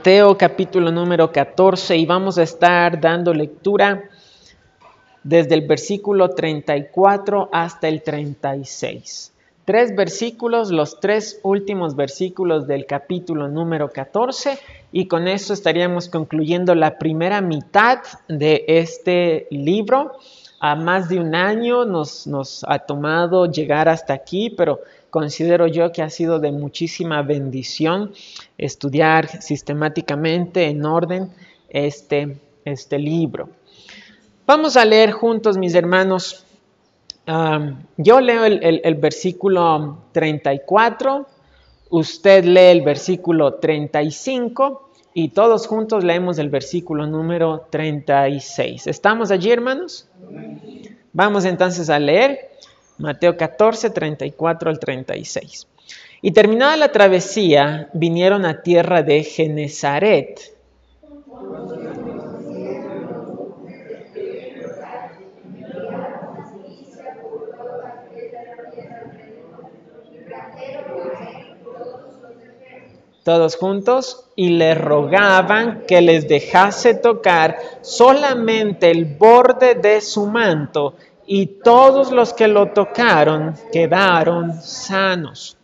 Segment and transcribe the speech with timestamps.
[0.00, 4.04] Mateo capítulo número 14 y vamos a estar dando lectura
[5.22, 9.34] desde el versículo 34 hasta el 36.
[9.66, 14.58] Tres versículos, los tres últimos versículos del capítulo número 14
[14.90, 20.12] y con eso estaríamos concluyendo la primera mitad de este libro.
[20.60, 25.92] A más de un año nos, nos ha tomado llegar hasta aquí, pero considero yo
[25.92, 28.12] que ha sido de muchísima bendición
[28.56, 31.30] estudiar sistemáticamente en orden
[31.68, 33.48] este, este libro.
[34.46, 36.44] Vamos a leer juntos, mis hermanos.
[37.96, 41.26] yo leo el, el versículo 34,
[41.90, 48.86] usted lee el versículo 35 y todos juntos leemos el versículo número 36.
[48.86, 50.08] ¿Estamos allí, hermanos?
[51.12, 52.50] Vamos entonces a leer.
[53.00, 55.66] Mateo 14, 34 al 36.
[56.22, 60.54] Y terminada la travesía, vinieron a tierra de Genezaret.
[73.22, 80.94] todos juntos, y le rogaban que les dejase tocar solamente el borde de su manto,
[81.32, 85.59] y todos los que lo tocaron quedaron sanos.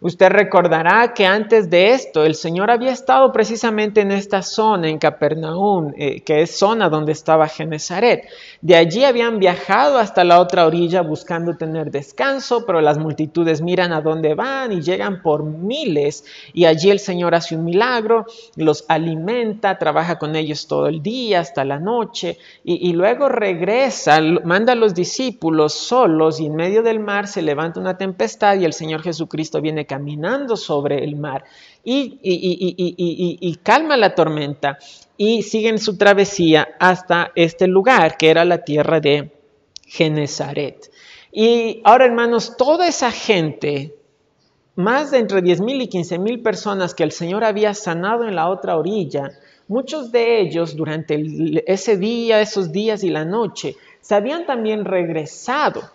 [0.00, 4.98] Usted recordará que antes de esto el Señor había estado precisamente en esta zona, en
[4.98, 8.28] Capernaum, eh, que es zona donde estaba Genezaret.
[8.60, 13.92] De allí habían viajado hasta la otra orilla buscando tener descanso, pero las multitudes miran
[13.94, 16.24] a dónde van y llegan por miles.
[16.52, 21.40] Y allí el Señor hace un milagro, los alimenta, trabaja con ellos todo el día
[21.40, 26.82] hasta la noche y, y luego regresa, manda a los discípulos solos y en medio
[26.82, 31.44] del mar se levanta una tempestad y el Señor Jesucristo viene caminando sobre el mar
[31.84, 34.78] y, calma la tormenta
[35.16, 39.30] y siguen su travesía hasta este lugar que era la tierra de
[39.86, 40.90] Genezaret.
[41.32, 43.94] Y ahora hermanos, toda esa gente,
[44.74, 48.34] más de entre 10 mil y 15 mil personas que el Señor había sanado en
[48.34, 49.30] la otra orilla,
[49.68, 51.22] muchos de ellos durante
[51.66, 55.90] ese día, esos días y la noche, se habían también regresado.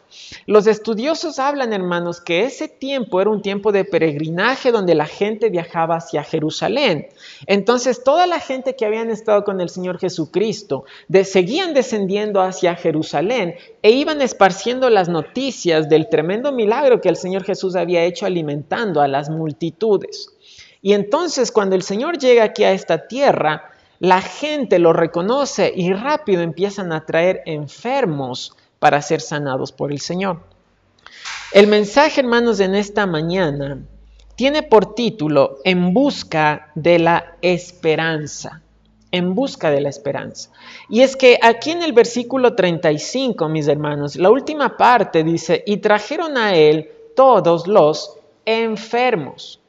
[0.45, 5.49] Los estudiosos hablan, hermanos, que ese tiempo era un tiempo de peregrinaje donde la gente
[5.49, 7.07] viajaba hacia Jerusalén.
[7.47, 10.83] Entonces, toda la gente que habían estado con el Señor Jesucristo
[11.23, 17.45] seguían descendiendo hacia Jerusalén e iban esparciendo las noticias del tremendo milagro que el Señor
[17.45, 20.35] Jesús había hecho alimentando a las multitudes.
[20.81, 23.70] Y entonces, cuando el Señor llega aquí a esta tierra,
[24.01, 29.99] la gente lo reconoce y rápido empiezan a traer enfermos para ser sanados por el
[29.99, 30.39] Señor.
[31.53, 33.77] El mensaje, hermanos, en esta mañana
[34.35, 38.63] tiene por título En busca de la esperanza.
[39.11, 40.49] En busca de la esperanza.
[40.89, 45.77] Y es que aquí en el versículo 35, mis hermanos, la última parte dice, y
[45.77, 49.59] trajeron a él todos los enfermos.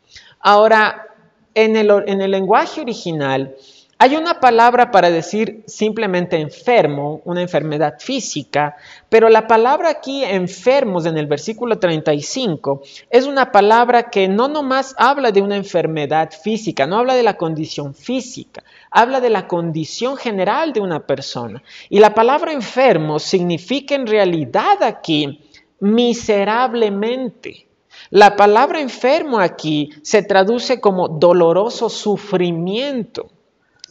[0.41, 1.09] Ahora,
[1.55, 3.55] en el, en el lenguaje original,
[4.03, 8.75] hay una palabra para decir simplemente enfermo, una enfermedad física,
[9.09, 14.97] pero la palabra aquí enfermos en el versículo 35 es una palabra que no nomás
[14.99, 20.17] habla de una enfermedad física, no habla de la condición física, habla de la condición
[20.17, 21.63] general de una persona.
[21.89, 25.45] Y la palabra enfermo significa en realidad aquí
[25.79, 27.69] miserablemente.
[28.11, 33.29] La palabra enfermo aquí se traduce como doloroso sufrimiento.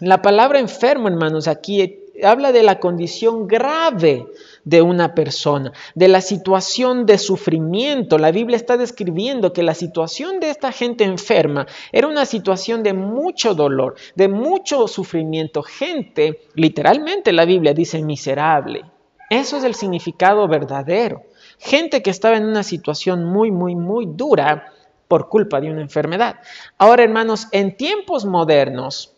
[0.01, 4.25] La palabra enfermo, hermanos, aquí habla de la condición grave
[4.63, 8.17] de una persona, de la situación de sufrimiento.
[8.17, 12.93] La Biblia está describiendo que la situación de esta gente enferma era una situación de
[12.93, 15.61] mucho dolor, de mucho sufrimiento.
[15.61, 18.81] Gente, literalmente la Biblia dice miserable.
[19.29, 21.21] Eso es el significado verdadero.
[21.59, 24.73] Gente que estaba en una situación muy, muy, muy dura
[25.07, 26.37] por culpa de una enfermedad.
[26.79, 29.10] Ahora, hermanos, en tiempos modernos,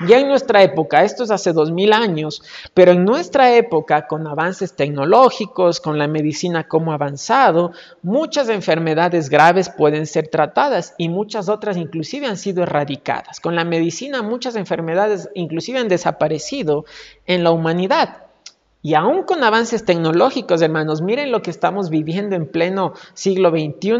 [0.00, 2.42] ya en nuestra época, esto es hace dos mil años,
[2.74, 9.70] pero en nuestra época, con avances tecnológicos, con la medicina como avanzado, muchas enfermedades graves
[9.70, 13.38] pueden ser tratadas y muchas otras inclusive han sido erradicadas.
[13.38, 16.84] Con la medicina muchas enfermedades inclusive han desaparecido
[17.26, 18.23] en la humanidad.
[18.84, 23.94] Y aún con avances tecnológicos, hermanos, miren lo que estamos viviendo en pleno siglo XXI,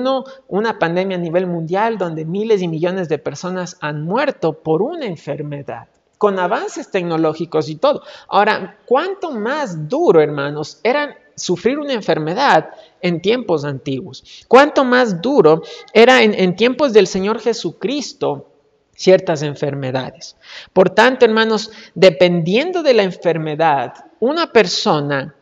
[0.46, 5.06] una pandemia a nivel mundial donde miles y millones de personas han muerto por una
[5.06, 5.88] enfermedad,
[6.18, 8.02] con avances tecnológicos y todo.
[8.28, 12.68] Ahora, ¿cuánto más duro, hermanos, era sufrir una enfermedad
[13.00, 14.44] en tiempos antiguos?
[14.48, 15.62] ¿Cuánto más duro
[15.94, 18.50] era en, en tiempos del Señor Jesucristo?
[18.96, 20.36] ciertas enfermedades.
[20.72, 23.94] Por tanto, hermanos, dependiendo de la enfermedad,
[24.24, 25.34] una persona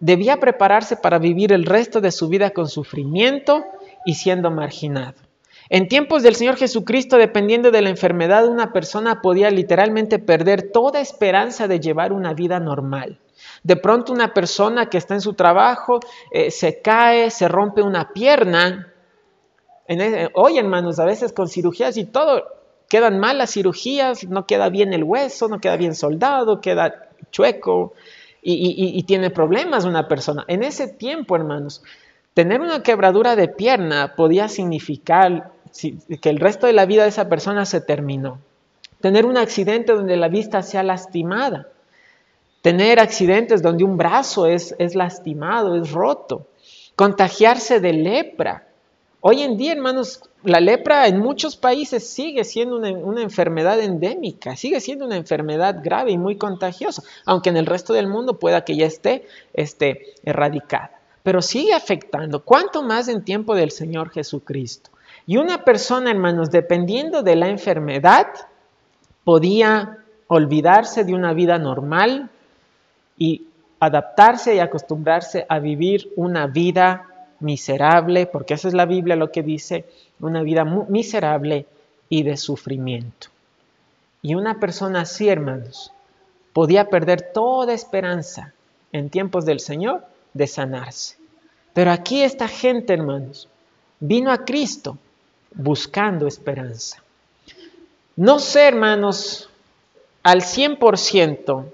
[0.00, 3.64] debía prepararse para vivir el resto de su vida con sufrimiento
[4.04, 5.14] y siendo marginado.
[5.68, 11.00] En tiempos del Señor Jesucristo, dependiendo de la enfermedad, una persona podía literalmente perder toda
[11.00, 13.20] esperanza de llevar una vida normal.
[13.62, 16.00] De pronto una persona que está en su trabajo
[16.32, 18.92] eh, se cae, se rompe una pierna.
[19.86, 22.42] En hoy, hermanos, a veces con cirugías y todo,
[22.88, 27.94] quedan mal las cirugías, no queda bien el hueso, no queda bien soldado, queda chueco
[28.42, 30.44] y, tiene problemas una persona.
[30.48, 31.82] En ese tiempo, hermanos,
[32.34, 35.52] tener una quebradura de pierna podía significar
[36.20, 38.38] que el resto de la vida de esa persona se terminó.
[39.00, 41.68] Tener un accidente donde la vista sea lastimada.
[42.62, 46.46] Tener accidentes donde un brazo es, es lastimado, es roto.
[46.94, 48.66] Contagiarse de lepra.
[49.20, 54.80] Hoy en día, hermanos, la lepra en muchos países sigue siendo una, enfermedad endémica, sigue
[54.80, 58.76] siendo una enfermedad grave y muy contagiosa, aunque en el resto del mundo pueda que
[58.76, 60.90] ya esté, esté erradicada.
[61.22, 62.42] Pero sigue afectando.
[62.44, 64.90] ¿Cuánto más en tiempo del Señor Jesucristo?
[65.26, 68.26] Y una persona, hermanos, dependiendo de la enfermedad,
[69.22, 72.30] podía olvidarse de una vida normal
[73.16, 73.46] y
[73.78, 77.08] adaptarse y acostumbrarse a vivir una vida
[77.42, 79.84] miserable, porque esa es la Biblia lo que dice,
[80.22, 81.66] una vida miserable
[82.08, 83.28] y de sufrimiento.
[84.22, 85.92] Y una persona así, hermanos,
[86.52, 88.54] podía perder toda esperanza
[88.92, 91.16] en tiempos del Señor de sanarse.
[91.74, 93.48] Pero aquí esta gente, hermanos,
[94.00, 94.98] vino a Cristo
[95.54, 97.02] buscando esperanza.
[98.16, 99.48] No sé, hermanos,
[100.22, 101.64] al 100%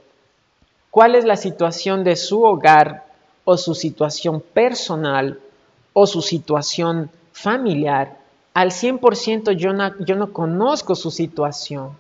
[0.91, 3.05] cuál es la situación de su hogar
[3.45, 5.41] o su situación personal
[5.93, 8.17] o su situación familiar.
[8.59, 11.93] Al 100% yo no, yo no conozco su situación.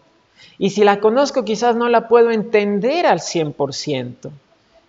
[0.58, 4.28] Y si la conozco quizás no la puedo entender al 100%.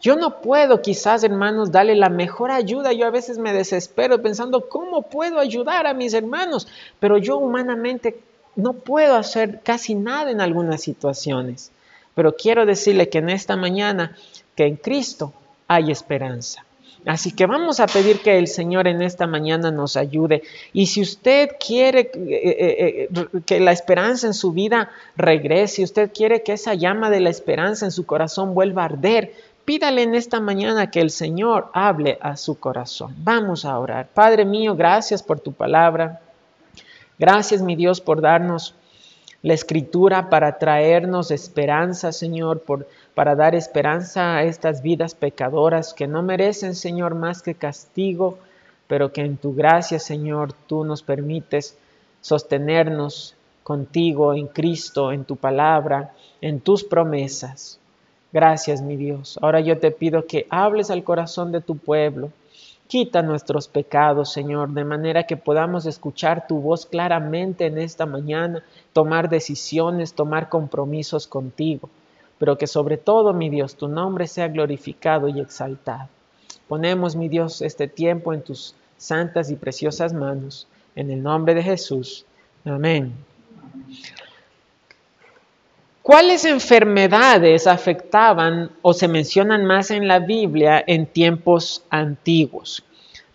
[0.01, 2.91] Yo no puedo quizás, hermanos, darle la mejor ayuda.
[2.91, 6.67] Yo a veces me desespero pensando, ¿cómo puedo ayudar a mis hermanos?
[6.99, 8.19] Pero yo humanamente
[8.55, 11.71] no puedo hacer casi nada en algunas situaciones.
[12.15, 14.17] Pero quiero decirle que en esta mañana,
[14.55, 15.33] que en Cristo
[15.67, 16.65] hay esperanza.
[17.05, 20.43] Así que vamos a pedir que el Señor en esta mañana nos ayude.
[20.73, 25.83] Y si usted quiere eh, eh, eh, que la esperanza en su vida regrese, si
[25.83, 29.33] usted quiere que esa llama de la esperanza en su corazón vuelva a arder,
[29.69, 33.13] Pídale en esta mañana que el Señor hable a su corazón.
[33.19, 34.07] Vamos a orar.
[34.07, 36.21] Padre mío, gracias por tu palabra.
[37.19, 38.73] Gracias, mi Dios, por darnos
[39.41, 46.07] la escritura para traernos esperanza, Señor, por, para dar esperanza a estas vidas pecadoras que
[46.07, 48.37] no merecen, Señor, más que castigo,
[48.87, 51.77] pero que en tu gracia, Señor, tú nos permites
[52.21, 57.79] sostenernos contigo en Cristo, en tu palabra, en tus promesas.
[58.33, 59.39] Gracias, mi Dios.
[59.41, 62.31] Ahora yo te pido que hables al corazón de tu pueblo.
[62.89, 68.63] Quita nuestros pecados, Señor, de manera que podamos escuchar tu voz claramente en esta mañana,
[68.93, 71.87] tomar decisiones, tomar compromisos contigo.
[72.39, 76.09] Pero que sobre todo, mi Dios, tu nombre sea glorificado y exaltado.
[76.67, 80.67] Ponemos, mi Dios, este tiempo en tus santas y preciosas manos.
[80.95, 82.25] En el nombre de Jesús.
[82.65, 83.13] Amén.
[86.01, 92.83] ¿Cuáles enfermedades afectaban o se mencionan más en la Biblia en tiempos antiguos?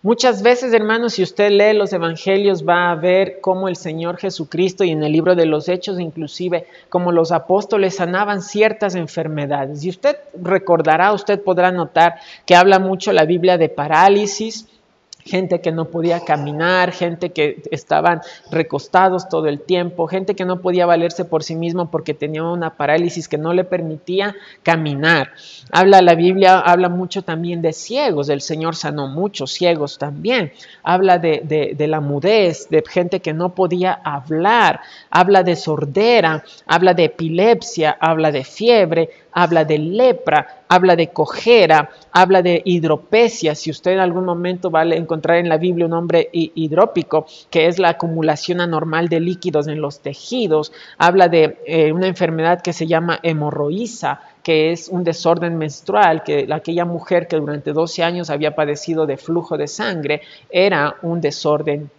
[0.01, 4.83] Muchas veces, hermanos, si usted lee los evangelios va a ver cómo el Señor Jesucristo
[4.83, 9.83] y en el libro de los Hechos inclusive, como los apóstoles sanaban ciertas enfermedades.
[9.83, 14.67] Y usted recordará, usted podrá notar que habla mucho la Biblia de parálisis,
[15.25, 20.61] gente que no podía caminar, gente que estaban recostados todo el tiempo, gente que no
[20.61, 25.31] podía valerse por sí mismo porque tenía una parálisis que no le permitía caminar.
[25.71, 30.51] Habla la Biblia, habla mucho también de ciegos, el Señor sanó muchos ciegos también.
[30.83, 36.93] Habla de, de la mudez, de gente que no podía hablar, habla de sordera, habla
[36.93, 43.55] de epilepsia, habla de fiebre, habla de lepra, habla de cojera, habla de hidropesia.
[43.55, 47.67] Si usted en algún momento va a encontrar en la Biblia un nombre hidrópico, que
[47.67, 52.73] es la acumulación anormal de líquidos en los tejidos, habla de eh, una enfermedad que
[52.73, 58.29] se llama hemorroísa, que es un desorden menstrual, que aquella mujer que durante 12 años
[58.29, 61.89] había padecido de flujo de sangre era un desorden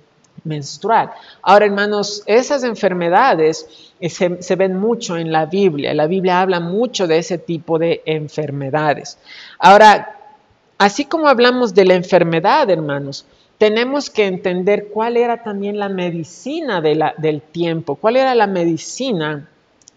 [0.46, 1.10] menstrual.
[1.42, 5.94] Ahora, hermanos, esas enfermedades eh, se, ven mucho en la Biblia.
[5.94, 9.18] La Biblia habla mucho de ese tipo de enfermedades.
[9.58, 10.16] Ahora,
[10.78, 13.26] así como hablamos de la enfermedad, hermanos,
[13.58, 19.48] tenemos que entender cuál era también la medicina del tiempo, cuál era la medicina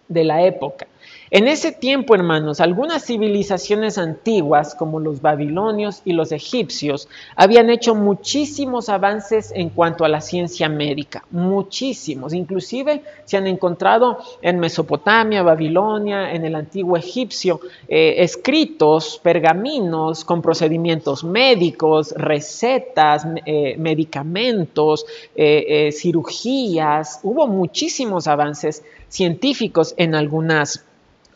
[0.08, 0.88] de la época.
[1.31, 7.93] En ese tiempo, hermanos, algunas civilizaciones antiguas, como los babilonios y los egipcios, habían hecho
[7.93, 12.33] muchísimos avances en cuanto a la ciencia médica, muchísimos.
[12.33, 20.41] Inclusive se han encontrado en Mesopotamia, Babilonia, en el antiguo egipcio, eh, escritos, pergaminos con
[20.41, 25.05] procedimientos médicos, recetas, eh, medicamentos,
[25.36, 27.19] eh, cirugías.
[27.21, 30.88] Hubo muchísimos avances científicos en algunas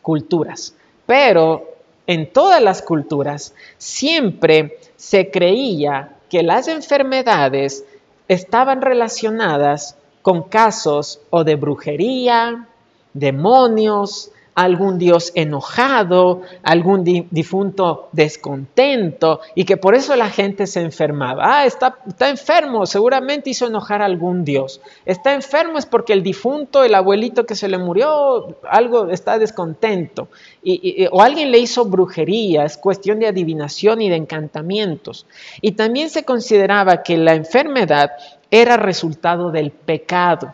[0.03, 0.75] culturas.
[1.07, 1.73] Pero
[2.05, 7.83] en todas las culturas siempre se creía que las enfermedades
[8.27, 12.67] estaban relacionadas con casos o de brujería,
[13.13, 21.43] demonios, algún Dios enojado, algún difunto descontento y que por eso la gente se enfermaba.
[21.43, 24.81] Ah, está, está enfermo, seguramente hizo enojar a algún Dios.
[25.05, 30.27] Está enfermo es porque el difunto, el abuelito que se le murió, algo está descontento.
[30.63, 35.25] Y, o alguien le hizo brujería, es cuestión de adivinación y de encantamientos.
[35.61, 38.11] Y también se consideraba que la enfermedad
[38.51, 40.53] era resultado del pecado,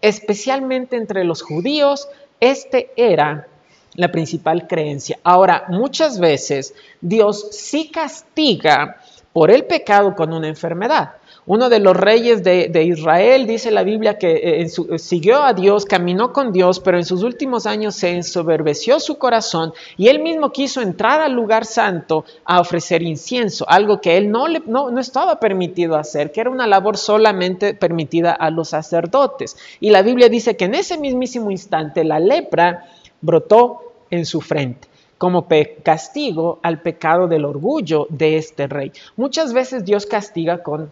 [0.00, 2.08] especialmente entre los judíos,
[2.40, 3.46] este era
[3.94, 5.18] la principal creencia.
[5.22, 8.96] Ahora, muchas veces Dios sí castiga
[9.32, 11.12] por el pecado con una enfermedad.
[11.52, 14.68] Uno de los reyes de, Israel dice la Biblia que eh,
[15.00, 19.72] siguió a Dios, caminó con Dios, pero en sus últimos años se ensoberbeció su corazón
[19.96, 24.46] y él mismo quiso entrar al lugar santo a ofrecer incienso, algo que él no,
[24.66, 29.56] no, no estaba permitido hacer, que era una labor solamente permitida a los sacerdotes.
[29.80, 32.86] Y la Biblia dice que en ese mismísimo instante la lepra
[33.20, 34.86] brotó en su frente
[35.18, 35.48] como
[35.82, 38.92] castigo al pecado del orgullo de este rey.
[39.16, 40.90] Muchas veces Dios castiga con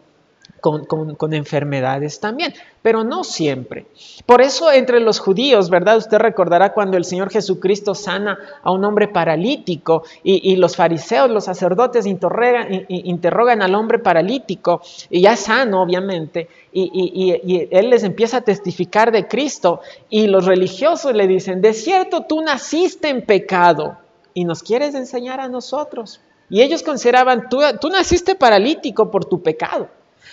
[0.60, 3.86] con, enfermedades también, pero no siempre.
[4.26, 5.96] Por eso entre los judíos, ¿verdad?
[5.96, 11.44] Usted recordará cuando el Señor Jesucristo sana a un hombre paralítico y, los fariseos, los
[11.44, 18.40] sacerdotes interrogan, interrogan, al hombre paralítico, y ya sano, obviamente, y, él les empieza a
[18.42, 23.98] testificar de Cristo, y los religiosos le dicen, de cierto tú naciste en pecado
[24.34, 26.20] y nos quieres enseñar a nosotros.
[26.50, 29.88] Y ellos consideraban, tú naciste paralítico por tu pecado.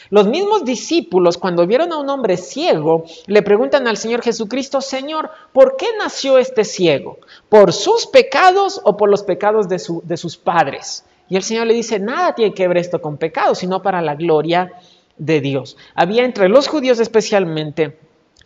[0.09, 5.29] Los mismos discípulos, cuando vieron a un hombre ciego, le preguntan al Señor Jesucristo, Señor,
[5.51, 7.17] ¿por qué nació este ciego?
[7.49, 9.79] ¿Por sus pecados o por los pecados de,
[10.17, 11.05] sus padres?
[11.27, 14.15] Y el Señor le dice, nada tiene que ver esto con pecado, sino para la
[14.15, 14.71] gloria
[15.17, 15.77] de Dios.
[15.95, 17.97] Había entre los judíos especialmente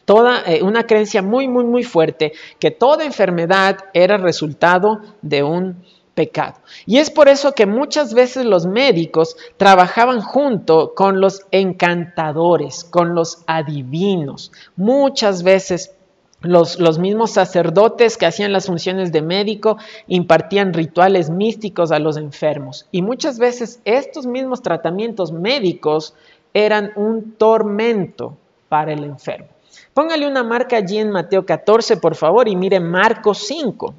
[0.05, 5.83] toda eh, una creencia muy, muy, muy fuerte que toda enfermedad era resultado de un
[6.19, 6.55] pecado.
[6.85, 13.15] Y es por eso que muchas veces los médicos trabajaban junto con los encantadores, con
[13.15, 14.51] los adivinos.
[14.75, 15.93] Muchas veces
[16.41, 22.17] los, los, mismos sacerdotes que hacían las funciones de médico impartían rituales místicos a los
[22.17, 22.85] enfermos.
[22.91, 26.15] Y muchas veces estos mismos tratamientos médicos
[26.53, 28.35] eran un tormento
[28.67, 29.47] para el enfermo.
[29.93, 33.93] Póngale una marca allí en Mateo 14, por favor, y mire Marcos 5.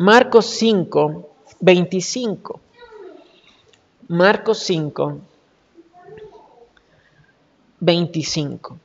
[0.00, 1.28] Marcos 5,
[1.58, 2.60] 25.
[4.06, 5.18] Marcos 5,
[7.80, 8.78] 25.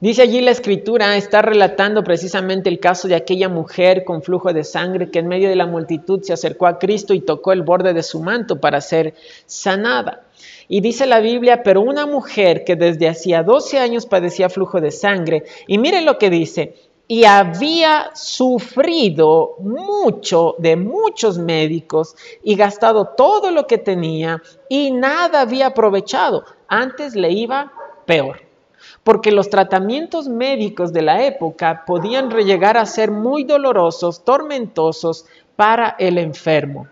[0.00, 4.62] Dice allí la escritura, está relatando precisamente el caso de aquella mujer con flujo de
[4.62, 7.94] sangre que en medio de la multitud se acercó a Cristo y tocó el borde
[7.94, 9.14] de su manto para ser
[9.46, 10.22] sanada.
[10.68, 14.92] Y dice la Biblia, pero una mujer que desde hacía 12 años padecía flujo de
[14.92, 16.74] sangre, y mire lo que dice,
[17.06, 25.42] y había sufrido mucho de muchos médicos y gastado todo lo que tenía y nada
[25.42, 26.44] había aprovechado.
[26.68, 27.72] Antes le iba
[28.06, 28.40] peor.
[29.02, 35.96] Porque los tratamientos médicos de la época podían llegar a ser muy dolorosos, tormentosos para
[35.98, 36.88] el enfermo.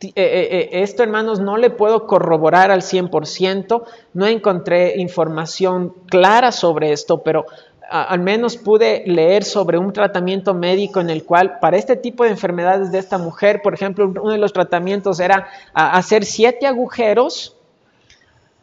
[0.00, 6.52] Eh, eh, eh, esto, hermanos, no le puedo corroborar al 100%, no encontré información clara
[6.52, 7.46] sobre esto, pero
[7.88, 12.30] al menos pude leer sobre un tratamiento médico en el cual para este tipo de
[12.30, 17.56] enfermedades de esta mujer, por ejemplo, uno de los tratamientos era hacer siete agujeros,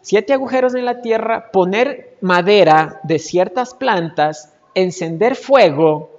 [0.02, 6.13] siete agujeros en la tierra, poner madera de ciertas plantas, encender fuego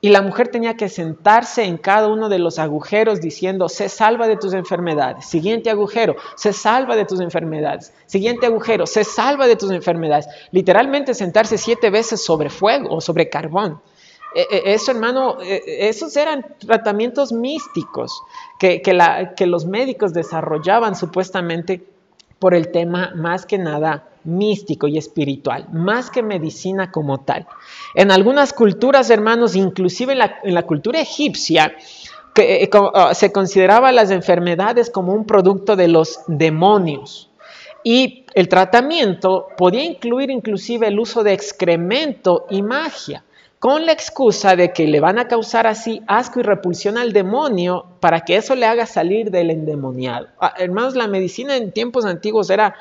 [0.00, 4.28] y la mujer tenía que sentarse en cada uno de los agujeros diciendo, se salva
[4.28, 5.26] de tus enfermedades.
[5.26, 7.92] Siguiente agujero, se salva de tus enfermedades.
[8.06, 10.28] Siguiente agujero, se salva de tus enfermedades.
[10.52, 13.80] Literalmente sentarse siete veces sobre fuego o sobre carbón.
[14.34, 18.22] E, e, eso, hermano, e, esos eran tratamientos místicos
[18.58, 21.82] que, que los médicos desarrollaban supuestamente
[22.38, 27.46] por el tema más que nada místico y espiritual, más que medicina como tal.
[27.94, 31.74] En algunas culturas, hermanos, inclusive en la, cultura egipcia,
[32.34, 37.30] que, eh, ah, se consideraba las enfermedades como un producto de los demonios.
[37.82, 43.22] Y el tratamiento podía incluir inclusive el uso de excremento y magia
[43.58, 47.86] con la excusa de que le van a causar así asco y repulsión al demonio
[48.00, 50.28] para que eso le haga salir del endemoniado.
[50.40, 52.74] Ah, hermanos, la medicina en tiempos antiguos era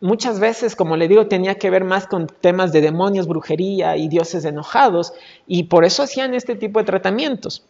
[0.00, 4.08] muchas veces, como le digo, tenía que ver más con temas de demonios, brujería y
[4.08, 5.12] dioses enojados,
[5.46, 7.64] y por eso hacían este tipo de tratamientos.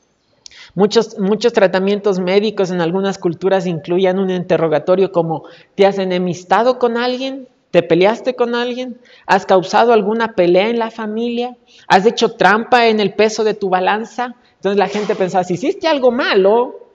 [0.74, 5.44] Muchos, muchos tratamientos médicos en algunas culturas incluían un interrogatorio como,
[5.74, 7.48] ¿te has enemistado con alguien?
[7.70, 8.98] ¿Te peleaste con alguien?
[9.26, 11.56] ¿Has causado alguna pelea en la familia?
[11.86, 14.36] ¿Has hecho trampa en el peso de tu balanza?
[14.56, 16.90] Entonces la gente pensaba, si hiciste algo malo,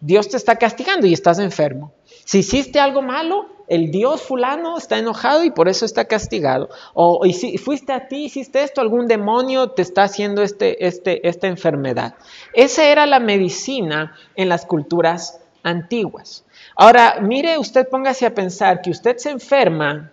[0.00, 1.92] Dios te está castigando y estás enfermo.
[2.24, 6.68] Si hiciste algo malo, el Dios fulano está enojado y por eso está castigado.
[6.94, 11.48] O si fuiste a ti, hiciste esto, algún demonio te está haciendo este, este, esta
[11.48, 12.14] enfermedad.
[12.52, 16.44] Esa era la medicina en las culturas antiguas.
[16.76, 20.12] Ahora, mire, usted póngase a pensar que usted se enferma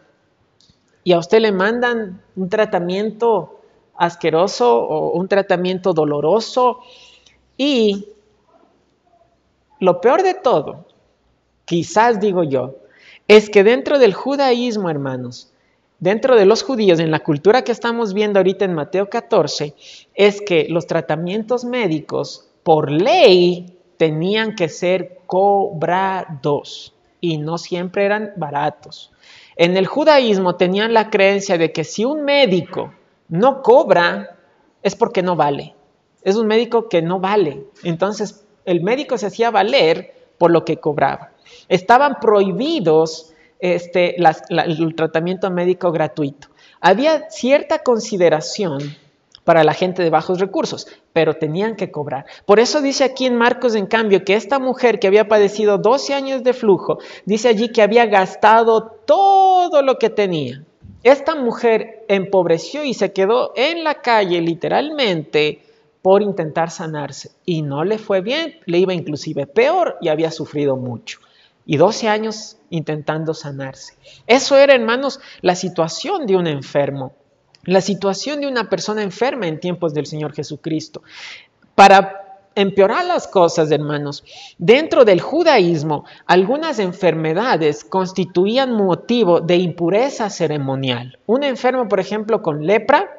[1.04, 3.60] y a usted le mandan un tratamiento
[3.96, 6.80] asqueroso o un tratamiento doloroso
[7.58, 8.08] y
[9.80, 10.86] lo peor de todo,
[11.66, 12.76] quizás digo yo,
[13.28, 15.52] es que dentro del judaísmo, hermanos,
[16.00, 19.74] dentro de los judíos, en la cultura que estamos viendo ahorita en Mateo 14,
[20.14, 28.34] es que los tratamientos médicos por ley tenían que ser cobrados y no siempre eran
[28.36, 29.12] baratos.
[29.56, 32.94] En el judaísmo tenían la creencia de que si un médico
[33.30, 34.38] no cobra,
[34.82, 35.76] es porque no vale.
[36.24, 37.64] Es un médico que no vale.
[37.84, 41.33] Entonces, el médico se hacía valer por lo que cobraba.
[41.70, 46.50] Estaban prohibidos este, el tratamiento médico gratuito.
[46.82, 48.96] Había cierta consideración
[49.44, 52.26] para la gente de bajos recursos, pero tenían que cobrar.
[52.46, 56.14] Por eso dice aquí en Marcos, en cambio, que esta mujer que había padecido 12
[56.14, 60.64] años de flujo, dice allí que había gastado todo lo que tenía.
[61.04, 65.62] Esta mujer empobreció y se quedó en la calle literalmente
[66.02, 70.76] por intentar sanarse y no le fue bien, le iba inclusive peor y había sufrido
[70.78, 71.20] mucho.
[71.66, 73.94] Y 12 años intentando sanarse.
[74.28, 77.14] Eso era, hermanos, la situación de un enfermo
[77.66, 81.02] la situación de una persona enferma en tiempos del Señor Jesucristo.
[81.76, 84.24] Para empeorar las cosas, hermanos,
[84.58, 91.18] dentro del judaísmo, algunas enfermedades constituían motivo de impureza ceremonial.
[91.26, 93.10] Un enfermo, por ejemplo, con lepra,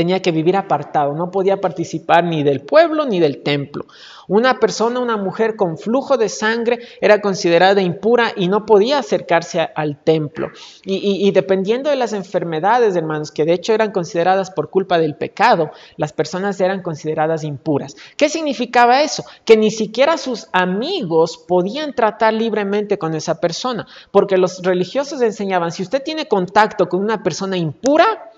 [0.00, 3.84] tenía que vivir apartado, no podía participar ni del pueblo ni del templo.
[4.28, 9.68] Una persona, una mujer con flujo de sangre era considerada impura y no podía acercarse
[9.74, 10.48] al templo.
[10.86, 15.70] Y, dependiendo de las enfermedades, hermanos, que de hecho eran consideradas por culpa del pecado,
[15.98, 17.94] las personas eran consideradas impuras.
[18.16, 19.24] ¿Qué significaba eso?
[19.44, 25.72] Que ni siquiera sus amigos podían tratar libremente con esa persona, porque los religiosos enseñaban,
[25.72, 28.29] si usted tiene contacto con una persona impura,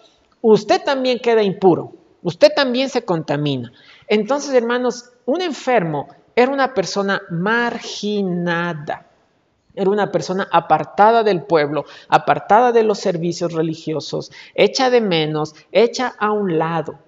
[0.43, 3.73] usted también queda impuro, usted también se contamina.
[4.09, 9.07] Entonces, hermanos, un enfermo era una persona marginada,
[9.75, 16.15] era una persona apartada del pueblo, apartada de los servicios religiosos, hecha de menos, hecha
[16.19, 16.99] a un lado.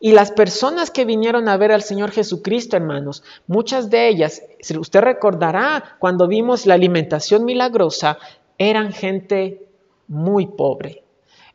[0.00, 4.42] Y las personas que vinieron a ver al Señor Jesucristo, hermanos, muchas de ellas,
[4.78, 8.18] usted recordará cuando vimos la alimentación milagrosa,
[8.58, 9.68] eran gente
[10.08, 11.04] muy pobre,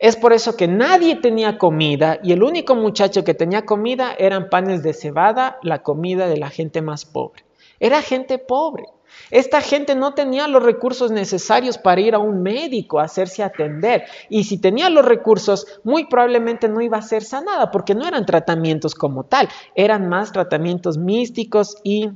[0.03, 4.49] es por eso que nadie tenía comida y el único muchacho que tenía comida eran
[4.49, 7.45] panes de cebada, la comida de la gente más pobre.
[7.79, 8.83] Era gente pobre.
[9.31, 14.03] Esta gente no tenía los recursos necesarios para ir a un médico a hacerse atender.
[14.27, 18.25] Y si tenía los recursos, muy probablemente no iba a ser sanada, porque no eran
[18.25, 22.09] tratamientos como tal, eran más tratamientos místicos y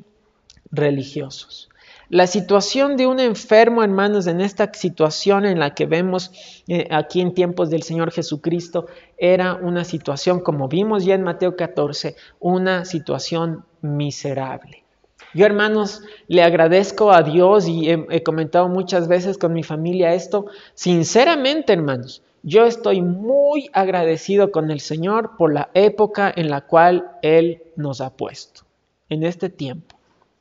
[0.72, 1.70] religiosos.
[2.10, 6.32] La situación de un enfermo, hermanos, en esta situación en la que vemos
[6.70, 8.86] eh, aquí en tiempos del Señor Jesucristo,
[9.18, 14.86] era una situación, como vimos ya en Mateo 14, una situación miserable.
[15.34, 20.46] Yo, hermanos, le agradezco a Dios y he comentado muchas veces con mi familia esto.
[20.76, 27.12] Sinceramente, hermanos, yo estoy muy agradecido con el Señor por la época en la cual
[27.22, 28.62] Él nos ha puesto,
[29.10, 29.97] en este tiempo.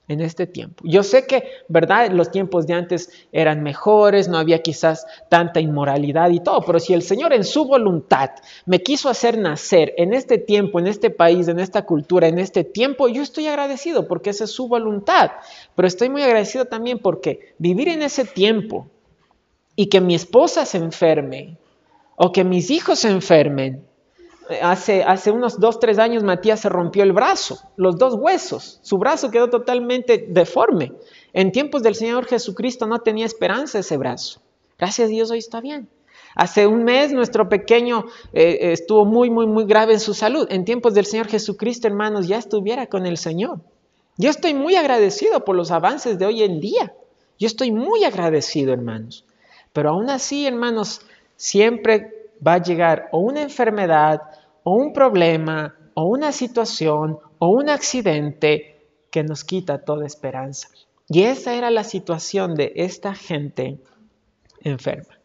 [0.08, 0.84] En este tiempo.
[0.86, 2.10] Yo sé que, ¿verdad?
[2.10, 6.94] Los tiempos de antes eran mejores, no había quizás tanta inmoralidad y todo, pero si
[6.94, 8.30] el Señor en su voluntad
[8.66, 12.62] me quiso hacer nacer en este tiempo, en este país, en esta cultura, en este
[12.62, 15.32] tiempo, yo estoy agradecido porque esa es su voluntad,
[15.74, 18.86] pero estoy muy agradecido también porque vivir en ese tiempo
[19.74, 21.58] y que mi esposa se enferme
[22.16, 23.84] o que mis hijos se enfermen,
[24.62, 29.30] Hace, unos dos, tres años Matías se rompió el brazo, los dos huesos, su brazo
[29.30, 30.92] quedó totalmente deforme.
[31.32, 34.40] En tiempos del Señor Jesucristo no tenía esperanza ese brazo.
[34.78, 35.88] Gracias a Dios hoy está bien.
[36.36, 40.46] Hace un mes nuestro pequeño eh, estuvo muy, muy, muy grave en su salud.
[40.50, 43.60] En tiempos del Señor Jesucristo, hermanos, ya estuviera con el Señor.
[44.18, 46.94] Yo estoy muy agradecido por los avances de hoy en día.
[47.38, 49.24] Yo estoy muy agradecido, hermanos.
[49.72, 51.00] Pero aún así, hermanos,
[51.36, 54.22] siempre va a llegar o una enfermedad,
[54.62, 60.68] o un problema, o una situación, o un accidente que nos quita toda esperanza.
[61.08, 63.78] Y esa era la situación de esta gente
[64.62, 65.18] enferma.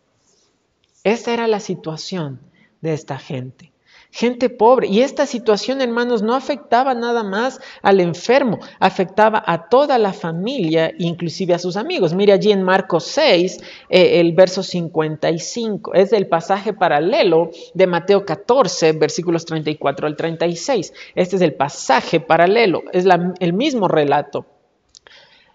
[1.03, 2.39] Esa era la situación
[2.81, 3.70] de esta gente
[4.11, 4.87] gente pobre.
[4.87, 10.93] Y esta situación, hermanos, no afectaba nada más al enfermo, afectaba a toda la familia,
[10.97, 12.13] inclusive a sus amigos.
[12.13, 18.25] Mire allí en Marcos 6, eh, el verso 55, es el pasaje paralelo de Mateo
[18.25, 20.93] 14, versículos 34 al 36.
[21.15, 23.05] Este es el pasaje paralelo, es
[23.39, 24.45] el mismo relato.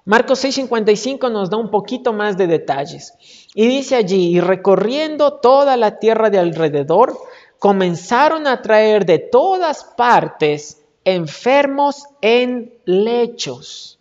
[0.06, 3.14] Marcos 6:55 nos da un poquito más de detalles.
[3.56, 7.18] Y dice allí, y recorriendo toda la tierra de alrededor,
[7.58, 13.98] comenzaron a traer de todas partes enfermos en lechos,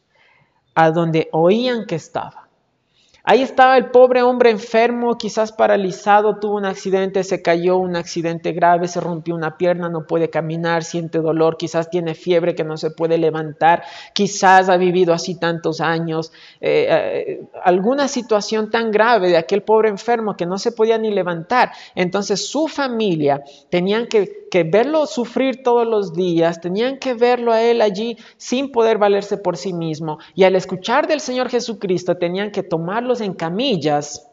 [0.74, 2.45] a donde oían que estaba.
[3.28, 8.52] Ahí estaba el pobre hombre enfermo, quizás paralizado, tuvo un accidente, se cayó, un accidente
[8.52, 12.78] grave, se rompió una pierna, no puede caminar, siente dolor, quizás tiene fiebre que no
[12.78, 13.82] se puede levantar,
[14.14, 19.90] quizás ha vivido así tantos años, eh, eh, alguna situación tan grave de aquel pobre
[19.90, 21.72] enfermo que no se podía ni levantar.
[21.96, 27.82] Entonces su familia tenían que verlo sufrir todos los días, tenían que verlo a él
[27.82, 30.20] allí sin poder valerse por sí mismo.
[30.34, 32.64] Y al escuchar del Señor Jesucristo tenían que
[33.22, 34.28] en camillas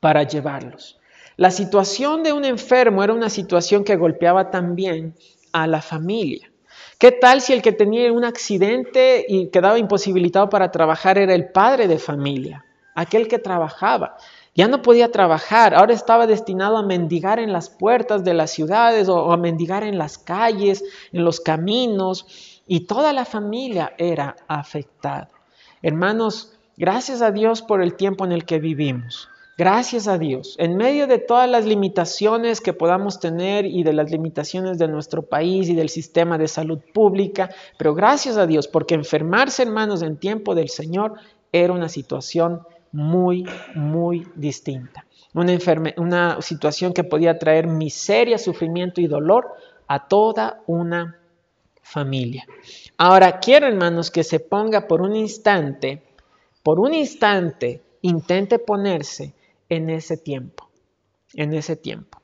[0.00, 0.98] para llevarlos.
[1.36, 5.14] La situación de un enfermo era una situación que golpeaba también
[5.52, 6.50] a la familia.
[6.98, 11.50] ¿Qué tal si el que tenía un accidente y quedaba imposibilitado para trabajar era el
[11.50, 12.64] padre de familia,
[12.96, 14.16] aquel que trabajaba?
[14.56, 19.08] Ya no podía trabajar, ahora estaba destinado a mendigar en las puertas de las ciudades
[19.08, 22.26] o, a mendigar en las calles, en los caminos,
[22.66, 25.30] y toda la familia era afectada.
[25.80, 29.28] Hermanos, gracias a Dios por el tiempo en el que vivimos.
[29.58, 30.54] Gracias a Dios.
[30.60, 35.22] En medio de todas las limitaciones que podamos tener y de las limitaciones de nuestro
[35.22, 40.16] país y del sistema de salud pública, pero gracias a Dios, porque enfermarse, hermanos, en
[40.16, 41.14] tiempo del Señor
[41.50, 42.62] era una situación
[42.92, 45.04] muy, muy distinta.
[45.34, 45.58] Una,
[45.96, 49.48] una situación que podía traer miseria, sufrimiento y dolor
[49.88, 51.18] a toda una
[51.82, 52.46] familia.
[52.96, 56.02] Ahora, quiero, hermanos, que se ponga por un instante,
[56.68, 59.32] por un instante, intente ponerse
[59.70, 60.68] en ese tiempo,
[61.32, 62.20] en ese tiempo.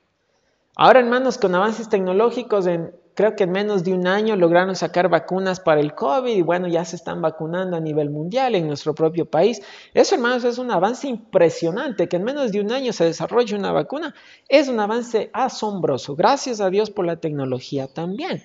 [0.76, 2.66] Ahora, hermanos, con avances tecnológicos
[3.14, 6.68] creo que en menos de un año lograron sacar vacunas para el COVID y bueno,
[6.68, 9.62] ya se están vacunando a nivel mundial en nuestro propio país.
[9.94, 13.72] Eso, hermanos, es un avance impresionante, que en menos de un año se desarrolle una
[13.72, 14.14] vacuna.
[14.46, 16.16] Es un avance asombroso.
[16.16, 18.44] Gracias a Dios por la tecnología también.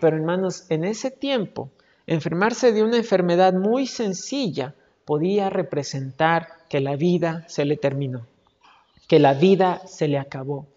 [0.00, 1.72] Pero, hermanos, en ese tiempo,
[2.06, 4.76] enfermarse de una enfermedad muy sencilla
[5.10, 8.28] podía representar que la vida se le terminó,
[9.08, 10.68] que la vida se le acabó,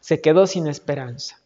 [0.00, 1.36] se quedó sin esperanza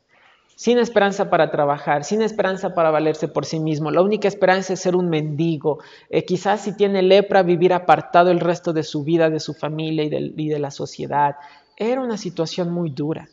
[0.55, 3.91] sin esperanza para trabajar, sin esperanza para valerse por sí mismo.
[3.91, 5.81] La única esperanza es ser un mendigo.
[6.09, 10.05] Eh, quizás si tiene lepra, vivir apartado el resto de su vida, de su familia
[10.05, 11.37] y de, y de la sociedad.
[11.77, 13.29] Era una situación muy dura,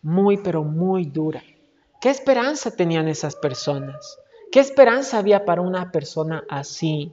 [0.00, 1.42] muy, pero muy dura.
[2.00, 4.16] ¿Qué esperanza tenían esas personas?
[4.52, 7.12] ¿Qué esperanza había para una persona así?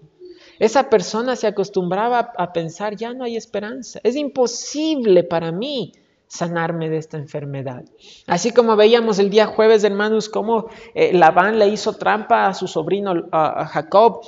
[0.64, 5.92] Esa persona se acostumbraba a pensar, ya no hay esperanza, es imposible para mí
[6.28, 7.84] sanarme de esta enfermedad.
[8.28, 12.70] Así como veíamos el día jueves, hermanos, cómo eh, Labán le hizo trampa a su
[12.70, 14.22] sobrino a Jacob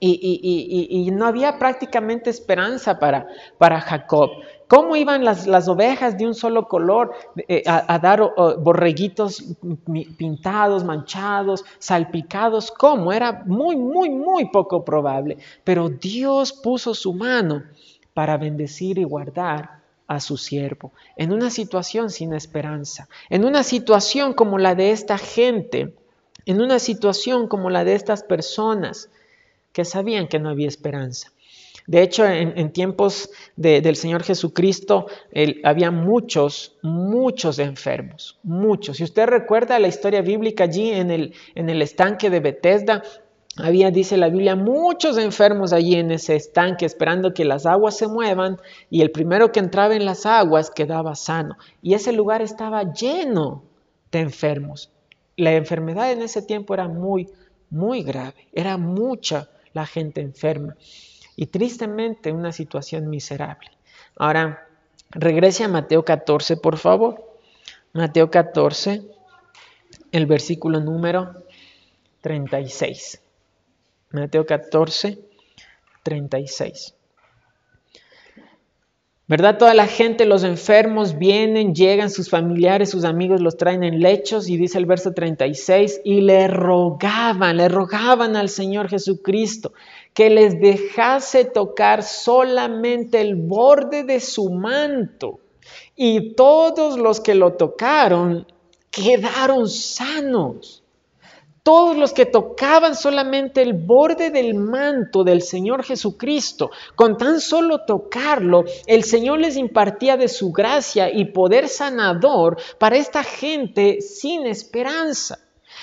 [0.00, 4.30] y, no había prácticamente esperanza para, para Jacob.
[4.68, 7.12] ¿Cómo iban las, las, ovejas de un solo color
[7.48, 8.20] eh, a, dar
[8.58, 9.44] borreguitos
[10.18, 12.72] pintados, manchados, salpicados?
[12.72, 13.12] ¿Cómo?
[13.12, 15.38] Era muy, muy, muy poco probable.
[15.62, 17.62] Pero Dios puso su mano
[18.12, 19.76] para bendecir y guardar
[20.08, 25.18] a su siervo, en una situación sin esperanza, en una situación como la de esta
[25.18, 25.94] gente,
[26.44, 29.10] en una situación como la de estas personas
[29.72, 31.32] que sabían que no había esperanza.
[31.86, 35.06] De hecho, en, tiempos del Señor Jesucristo
[35.62, 38.96] había muchos, muchos enfermos, muchos.
[38.96, 43.04] Si usted recuerda la historia bíblica allí en el, estanque de Bethesda,
[43.56, 48.08] había, dice la Biblia, muchos enfermos allí en ese estanque esperando que las aguas se
[48.08, 48.58] muevan
[48.90, 51.56] y el primero que entraba en las aguas quedaba sano.
[51.82, 53.62] Y ese lugar estaba lleno
[54.10, 54.90] de enfermos.
[55.36, 57.30] La enfermedad en ese tiempo era muy,
[57.70, 60.76] muy grave, era mucha la gente enferma
[61.36, 63.70] y tristemente una situación miserable.
[64.16, 64.66] Ahora,
[65.10, 67.22] regrese a Mateo 14, por favor.
[67.92, 69.02] Mateo 14,
[70.12, 71.44] el versículo número
[72.22, 73.20] 36.
[74.10, 75.18] Mateo 14,
[76.02, 76.94] 36.
[79.28, 79.58] ¿Verdad?
[79.58, 84.48] Toda la gente, los enfermos vienen, llegan, sus familiares, sus amigos los traen en lechos
[84.48, 89.72] y dice el verso 36, y le rogaban, le rogaban al Señor Jesucristo
[90.16, 95.40] que les dejase tocar solamente el borde de su manto.
[95.94, 98.46] Y todos los que lo tocaron
[98.90, 100.82] quedaron sanos.
[101.62, 107.84] Todos los que tocaban solamente el borde del manto del Señor Jesucristo, con tan solo
[107.84, 114.46] tocarlo, el Señor les impartía de su gracia y poder sanador para esta gente sin
[114.46, 115.40] esperanza.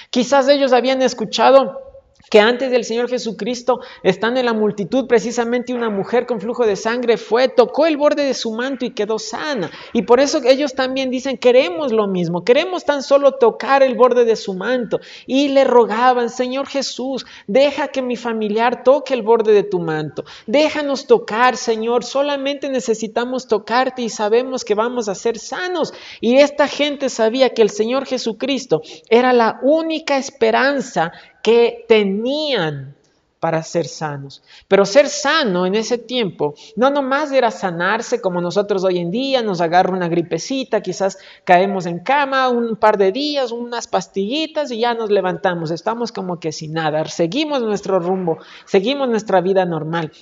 [0.10, 1.93] Quizás ellos habían escuchado
[2.34, 6.76] que antes del Señor Jesucristo, estando en la multitud, precisamente una mujer con flujo de
[6.76, 9.70] sangre fue, tocó el borde de su manto y quedó sana.
[9.94, 14.26] Y por eso ellos también dicen, queremos lo mismo, queremos tan solo tocar el borde
[14.26, 15.00] de su manto.
[15.28, 20.24] Y le rogaban, Señor Jesús, deja que mi familiar toque el borde de tu manto.
[20.48, 25.94] Déjanos tocar, Señor, solamente necesitamos tocarte y sabemos que vamos a ser sanos.
[26.20, 31.12] Y esta gente sabía que el Señor Jesucristo era la única esperanza
[31.44, 32.96] que tenían
[33.44, 34.42] para ser sanos.
[34.70, 39.42] Pero ser sano en ese tiempo no nomás era sanarse como nosotros hoy en día,
[39.42, 44.80] nos agarra una gripecita, quizás caemos en cama un par de días, unas pastillitas y
[44.80, 50.14] ya nos levantamos, estamos como que sin nada, seguimos nuestro rumbo, seguimos nuestra vida normal.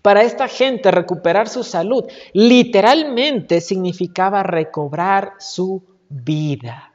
[0.00, 6.92] Para esta gente recuperar su salud literalmente significaba recobrar su vida.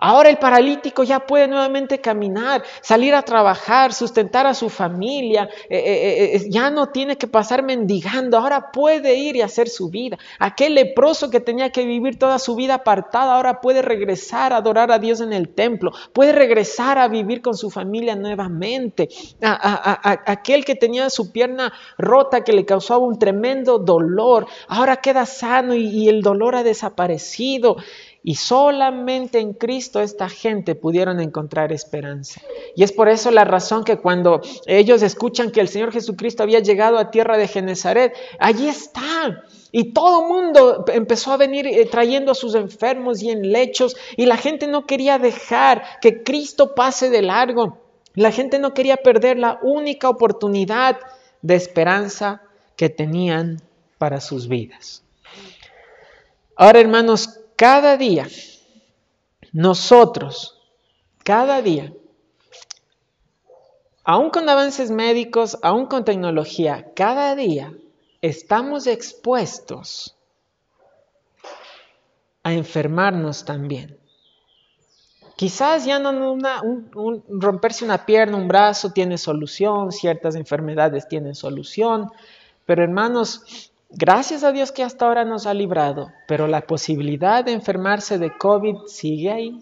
[0.00, 5.78] Ahora el paralítico ya puede nuevamente caminar, salir a trabajar, sustentar a su familia, eh,
[5.78, 10.16] eh, eh, ya no tiene que pasar mendigando, ahora puede ir y hacer su vida.
[10.38, 14.90] Aquel leproso que tenía que vivir toda su vida apartada, ahora puede regresar a adorar
[14.90, 19.08] a Dios en el templo, puede regresar a vivir con su familia nuevamente.
[19.42, 25.74] aquel que tenía su pierna rota, que le causaba un tremendo dolor, ahora queda sano
[25.74, 27.76] y el dolor ha desaparecido.
[28.22, 32.40] Y solamente en Cristo esta gente pudieron encontrar esperanza.
[32.76, 36.60] Y es por eso la razón que cuando ellos escuchan que el Señor Jesucristo había
[36.60, 39.44] llegado a tierra de Genezaret, allí está.
[39.72, 43.96] Y todo el mundo empezó a venir eh, trayendo a sus enfermos y en lechos.
[44.16, 47.78] Y la gente no quería dejar que Cristo pase de largo.
[48.14, 50.98] La gente no quería perder la única oportunidad
[51.40, 52.42] de esperanza
[52.76, 53.62] que tenían
[53.96, 55.04] para sus vidas.
[56.56, 58.26] Ahora, hermanos, cada día,
[59.52, 60.58] nosotros,
[61.22, 61.92] cada día,
[64.02, 67.74] aún con avances médicos, aún con tecnología, cada día
[68.22, 70.16] estamos expuestos
[72.42, 73.98] a enfermarnos también.
[75.36, 76.38] Quizás ya no
[77.28, 82.10] romperse una pierna, un brazo tiene solución, ciertas enfermedades tienen solución,
[82.64, 87.52] pero hermanos, Gracias a Dios que hasta ahora nos ha librado, pero la posibilidad de
[87.52, 89.60] enfermarse de COVID sigue ahí.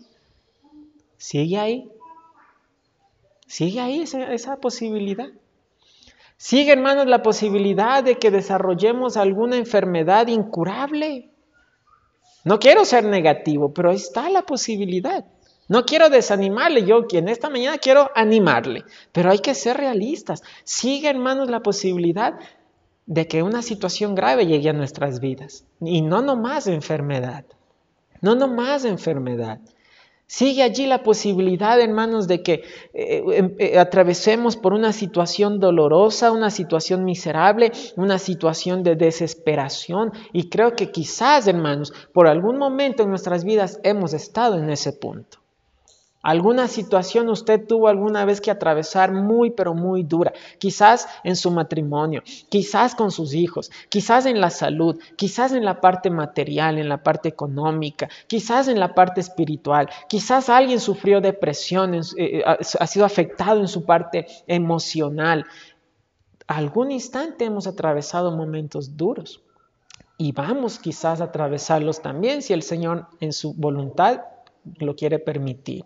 [1.16, 1.90] Sigue ahí.
[3.46, 5.28] Sigue ahí esa, posibilidad.
[6.36, 11.30] Sigue, hermanos, la posibilidad de que desarrollemos alguna enfermedad incurable.
[12.44, 15.24] No quiero ser negativo, pero está la posibilidad.
[15.68, 20.42] No quiero desanimarle, yo quien esta mañana quiero animarle, pero hay que ser realistas.
[20.64, 22.38] Sigue, hermanos, la posibilidad
[23.08, 25.64] de que una situación grave llegue a nuestras vidas.
[25.80, 27.44] Y no nomás enfermedad,
[28.20, 29.60] no nomás enfermedad.
[30.26, 36.32] Sigue allí la posibilidad, hermanos, de que eh, em, eh, atravesemos por una situación dolorosa,
[36.32, 40.12] una situación miserable, una situación de desesperación.
[40.34, 44.92] Y creo que quizás, hermanos, por algún momento en nuestras vidas hemos estado en ese
[44.92, 45.37] punto.
[46.22, 50.32] Alguna situación usted tuvo alguna vez que atravesar muy, pero muy dura.
[50.58, 55.80] Quizás en su matrimonio, quizás con sus hijos, quizás en la salud, quizás en la
[55.80, 59.88] parte material, en la parte económica, quizás en la parte espiritual.
[60.08, 65.46] Quizás alguien sufrió depresión, eh, eh, ha sido afectado en su parte emocional.
[66.48, 69.42] algún instante hemos atravesado momentos duros
[70.16, 74.22] y vamos quizás a atravesarlos también si el Señor en su voluntad
[74.78, 75.84] lo quiere permitir.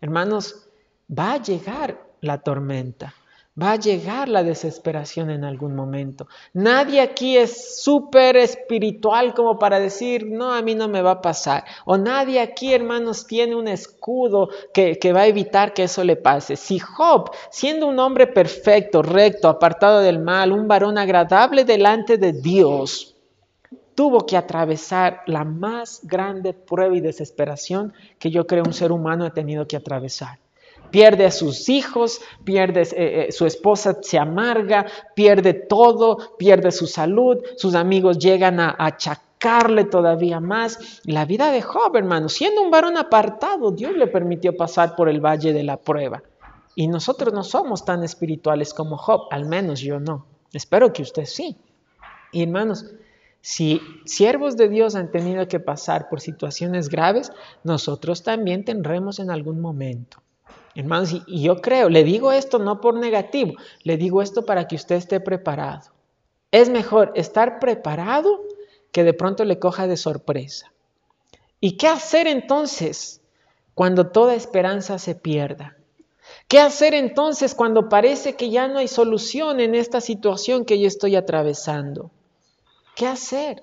[0.00, 0.68] Hermanos,
[1.08, 3.14] va a llegar la tormenta.
[3.60, 6.26] Va a llegar la desesperación en algún momento.
[6.54, 11.22] Nadie aquí es súper espiritual como para decir, no, a mí no me va a
[11.22, 11.62] pasar.
[11.84, 16.16] O nadie aquí, hermanos, tiene un escudo que, que va a evitar que eso le
[16.16, 16.56] pase.
[16.56, 22.32] Si Job, siendo un hombre perfecto, recto, apartado del mal, un varón agradable delante de
[22.32, 23.13] Dios,
[23.94, 29.24] tuvo que atravesar la más grande prueba y desesperación que yo creo un ser humano
[29.24, 30.38] ha tenido que atravesar
[30.94, 36.86] pierde a sus hijos, pierde eh, eh, su esposa se amarga, pierde todo, pierde su
[36.86, 41.00] salud, sus amigos llegan a, achacarle todavía más.
[41.04, 45.20] La vida de Job, hermano, siendo un varón apartado, Dios le permitió pasar por el
[45.20, 46.22] valle de la prueba.
[46.76, 50.26] Y nosotros no somos tan espirituales como Job, al menos yo no.
[50.52, 51.56] Espero que usted sí.
[52.30, 52.86] Y hermanos,
[53.46, 57.30] si siervos de Dios han tenido que pasar por situaciones graves,
[57.62, 60.22] nosotros también tendremos en algún momento.
[60.74, 63.52] Hermanos, y yo creo, le digo esto no por negativo,
[63.82, 65.92] le digo esto para que usted esté preparado.
[66.52, 68.40] Es mejor estar preparado
[68.90, 70.72] que de pronto le coja de sorpresa.
[71.60, 73.20] ¿Y qué hacer entonces
[73.74, 75.76] cuando toda esperanza se pierda?
[76.48, 80.88] ¿Qué hacer entonces cuando parece que ya no hay solución en esta situación que yo
[80.88, 82.10] estoy atravesando?
[82.94, 83.62] ¿Qué hacer?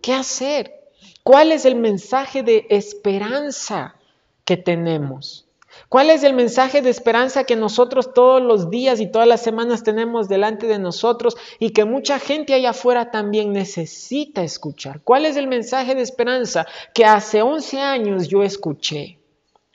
[0.00, 0.74] ¿Qué hacer?
[1.22, 3.96] ¿Cuál es el mensaje de esperanza
[4.44, 5.46] que tenemos?
[5.88, 9.82] ¿Cuál es el mensaje de esperanza que nosotros todos los días y todas las semanas
[9.82, 15.00] tenemos delante de nosotros y que mucha gente allá afuera también necesita escuchar?
[15.02, 19.18] ¿Cuál es el mensaje de esperanza que hace 11 años yo escuché?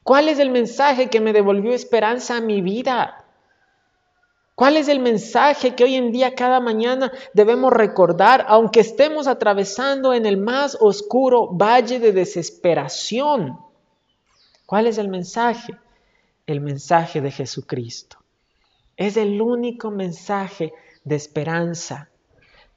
[0.03, 3.22] ¿Cuál es el mensaje que me devolvió esperanza a mi vida?
[4.55, 10.13] ¿Cuál es el mensaje que hoy en día cada mañana debemos recordar, aunque estemos atravesando
[10.13, 13.57] en el más oscuro valle de desesperación?
[14.65, 15.73] ¿Cuál es el mensaje?
[16.45, 18.17] el mensaje de Jesucristo.
[18.97, 22.09] Es el único mensaje de esperanza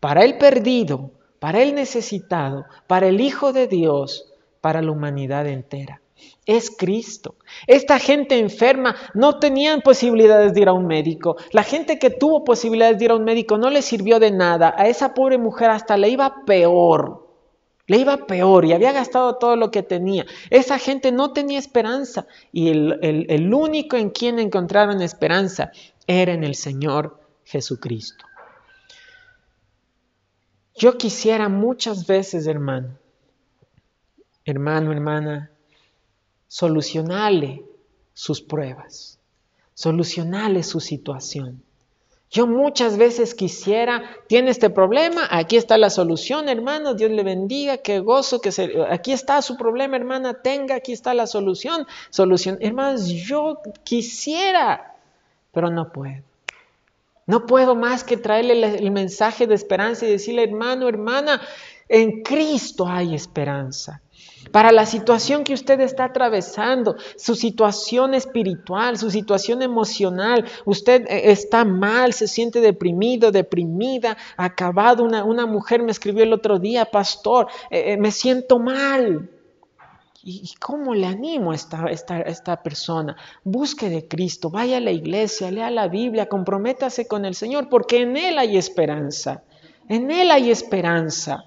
[0.01, 6.01] para el perdido, para el necesitado, para el Hijo de Dios, para la humanidad entera.
[6.47, 7.35] Es Cristo.
[7.67, 11.37] Esta gente enferma no tenían posibilidades de ir a un médico.
[11.53, 14.75] La gente que tuvo posibilidades de ir a un médico no le sirvió de nada.
[14.77, 17.27] A esa pobre mujer hasta le iba peor.
[17.89, 20.27] Le iba peor y había gastado todo lo que tenía.
[20.51, 25.71] Esa gente no tenía esperanza y el, único en quien encontraron esperanza
[26.07, 28.25] era en el Señor Jesucristo.
[30.75, 32.99] Yo quisiera muchas veces, hermano,
[34.45, 35.51] hermano, hermana,
[36.49, 37.65] solucionarle
[38.15, 39.19] sus pruebas,
[39.75, 41.63] solucionarle su situación.
[42.31, 47.79] Yo muchas veces quisiera, tiene este problema, aquí está la solución, hermano, Dios le bendiga,
[47.79, 52.59] qué gozo, que se, aquí está su problema, hermana, tenga, aquí está la solución, solución.
[52.61, 54.97] Hermanos, yo quisiera,
[55.53, 56.23] pero no puedo.
[57.27, 61.41] No puedo más que traerle el mensaje de esperanza y decirle, hermano, hermana,
[61.89, 64.01] en Cristo hay esperanza
[64.51, 70.45] para la situación que usted está atravesando, su situación espiritual, su situación emocional.
[70.65, 75.05] Usted eh, está mal, se siente deprimido, deprimida, acabado.
[75.05, 79.31] Una, una mujer me escribió el otro día, pastor, eh, eh, me siento mal.
[80.29, 83.17] ¿Y cómo le animo a esta, esta, esta persona?
[83.45, 88.03] Busque de Cristo, vaya a la iglesia, lea la Biblia, comprométase con el Señor, porque
[88.03, 89.45] en Él hay esperanza.
[89.89, 91.45] En Él hay esperanza.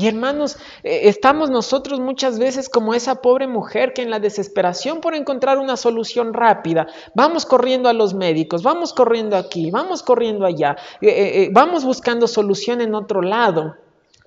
[0.00, 5.00] Y hermanos, eh, estamos nosotros muchas veces como esa pobre mujer que en la desesperación
[5.00, 10.46] por encontrar una solución rápida, vamos corriendo a los médicos, vamos corriendo aquí, vamos corriendo
[10.46, 13.74] allá, eh, eh, vamos buscando solución en otro lado,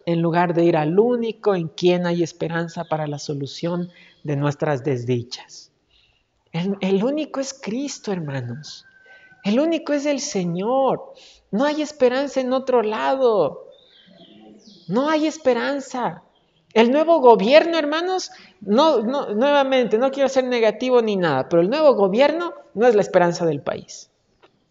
[0.05, 3.91] en lugar de ir al único en quien hay esperanza para la solución
[4.25, 5.71] de nuestras desdichas.
[6.51, 8.85] El, el único es Cristo, hermanos.
[9.45, 11.13] El único es el Señor.
[11.49, 13.70] No hay esperanza en otro lado.
[14.87, 16.23] No hay esperanza.
[16.73, 21.95] El nuevo gobierno, hermanos, no, nuevamente, no quiero ser negativo ni nada, pero el nuevo
[21.95, 24.09] gobierno no es la esperanza del país.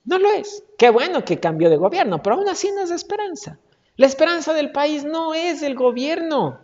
[0.04, 0.64] No lo es.
[0.78, 3.58] Qué bueno que cambió de gobierno, pero aún así no es esperanza.
[3.96, 6.60] La esperanza del país no es el gobierno,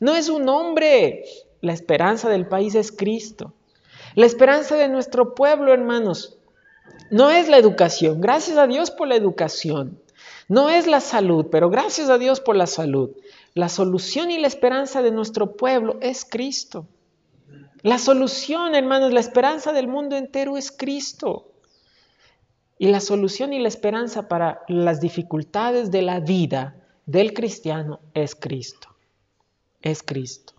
[0.00, 1.24] no es un hombre.
[1.60, 3.54] La esperanza del país es Cristo.
[4.16, 6.38] La esperanza de nuestro pueblo, hermanos,
[7.10, 8.20] no es la educación.
[8.20, 10.00] Gracias a Dios por la educación.
[10.50, 13.10] No es la salud, pero gracias a Dios por la salud.
[13.54, 16.88] La solución y la esperanza de nuestro pueblo es Cristo.
[17.82, 21.52] La solución, hermanos, la esperanza del mundo entero es Cristo.
[22.78, 26.74] Y la solución y la esperanza para las dificultades de la vida
[27.06, 28.88] del cristiano es Cristo.
[29.82, 30.54] Es Cristo.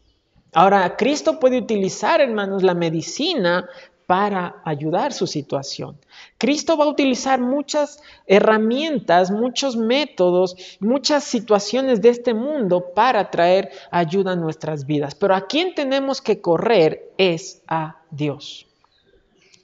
[0.53, 3.67] Ahora, Cristo puede utilizar, hermanos, la medicina
[4.11, 5.97] para ayudar su situación.
[6.37, 13.71] Cristo va a utilizar muchas herramientas, muchos métodos, muchas situaciones de este mundo para traer
[13.89, 15.15] ayuda a nuestras vidas.
[15.15, 18.67] Pero a quien tenemos que correr es a Dios.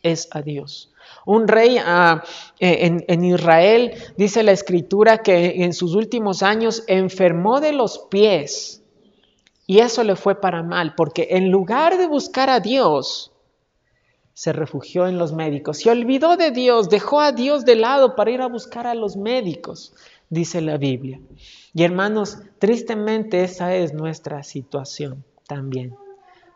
[0.02, 0.94] Es a Dios.
[1.26, 2.24] Un rey ah,
[2.58, 8.00] eh, en, en Israel, dice la escritura, que en sus últimos años enfermó de los
[8.10, 8.82] pies.
[9.66, 13.34] Y eso le fue para mal, porque en lugar de buscar a Dios,
[14.38, 18.30] se refugió en los médicos, se olvidó de Dios, dejó a Dios de lado para
[18.30, 19.96] ir a buscar a los médicos,
[20.30, 21.20] dice la Biblia.
[21.74, 25.96] Y hermanos, tristemente esa es nuestra situación también.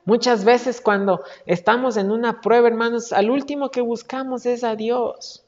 [0.05, 5.43] Muchas veces cuando estamos en una prueba, hermanos, al último que buscamos es a Dios.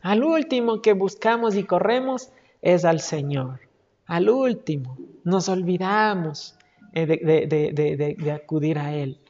[0.00, 2.30] Al último que buscamos y corremos
[2.62, 3.60] es al Señor.
[4.06, 6.56] Al último nos olvidamos
[6.94, 9.20] eh, de, acudir a Él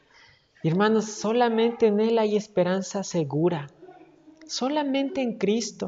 [0.67, 3.67] hermanos, solamente en Él hay esperanza segura.
[4.45, 5.87] Solamente en Cristo.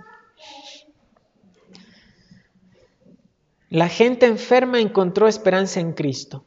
[3.69, 6.43] La gente enferma encontró esperanza en Cristo.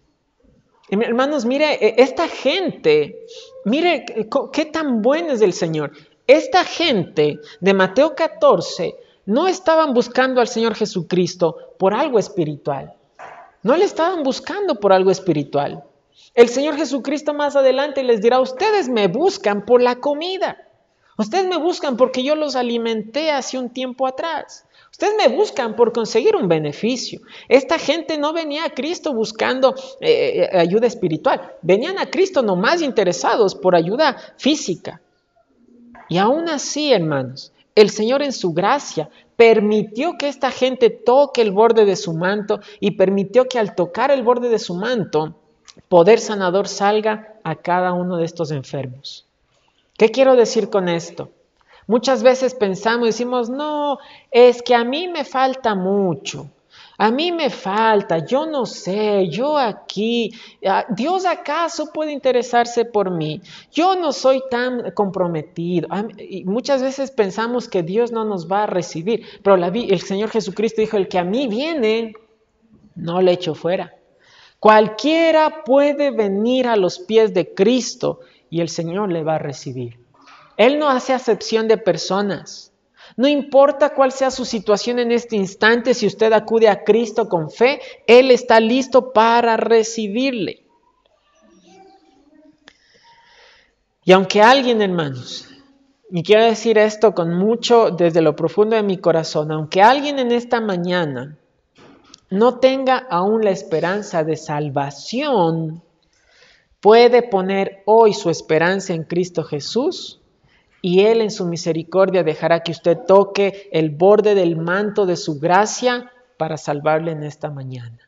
[0.90, 3.24] Hermanos, mire, e, esta gente,
[3.64, 4.04] mire
[4.52, 5.92] qué tan bueno es el Señor.
[6.26, 8.94] Esta gente de Mateo 14
[9.26, 12.94] no estaban buscando al Señor Jesucristo por algo espiritual.
[13.62, 15.84] No le estaban buscando por algo espiritual.
[16.34, 20.56] El Señor Jesucristo más adelante les dirá, ustedes me buscan por la comida.
[21.18, 24.64] Ustedes me buscan porque yo los alimenté hace un tiempo atrás.
[24.90, 27.20] Ustedes me buscan por conseguir un beneficio.
[27.48, 31.52] Esta gente no venía a Cristo buscando eh, eh, ayuda espiritual.
[31.62, 35.00] Venían a Cristo nomás interesados por ayuda física.
[36.08, 41.52] Y aún así, hermanos, el Señor en su gracia permitió que esta gente toque el
[41.52, 45.41] borde de su manto y permitió que al tocar el borde de su manto,
[45.88, 49.26] poder sanador salga a cada uno de estos enfermos.
[49.96, 51.30] ¿Qué quiero decir con esto?
[51.86, 53.98] Muchas veces pensamos decimos, no,
[54.30, 56.48] es que a mí me falta mucho.
[56.98, 60.30] A mí me falta, yo no sé, yo aquí,
[60.90, 63.40] Dios acaso puede interesarse por mí,
[63.72, 65.88] yo no soy tan comprometido.
[66.18, 70.80] Y muchas veces pensamos que Dios no nos va a recibir, pero el Señor Jesucristo
[70.80, 72.14] dijo, el que a mí viene,
[72.94, 73.92] no le echo fuera.
[74.62, 79.98] Cualquiera puede venir a los pies de Cristo y el Señor le va a recibir.
[80.56, 82.72] Él no hace acepción de personas.
[83.16, 87.50] No importa cuál sea su situación en este instante, si usted acude a Cristo con
[87.50, 90.64] fe, Él está listo para recibirle.
[94.04, 95.48] Y aunque alguien, hermanos,
[96.08, 100.30] y quiero decir esto con mucho desde lo profundo de mi corazón, aunque alguien en
[100.30, 101.36] esta mañana
[102.32, 105.82] no tenga aún la esperanza de salvación,
[106.80, 110.20] puede poner hoy su esperanza en Cristo Jesús
[110.80, 115.38] y Él en su misericordia dejará que usted toque el borde del manto de su
[115.38, 117.98] gracia para salvarle en esta mañana.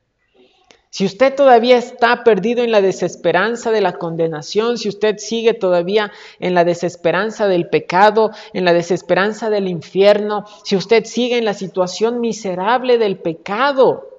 [0.89, 6.13] Si usted todavía está perdido en la desesperanza de la condenación, si usted sigue todavía
[6.39, 11.55] en la desesperanza del pecado, en la desesperanza del infierno, si usted sigue en la
[11.55, 14.14] situación miserable del pecado,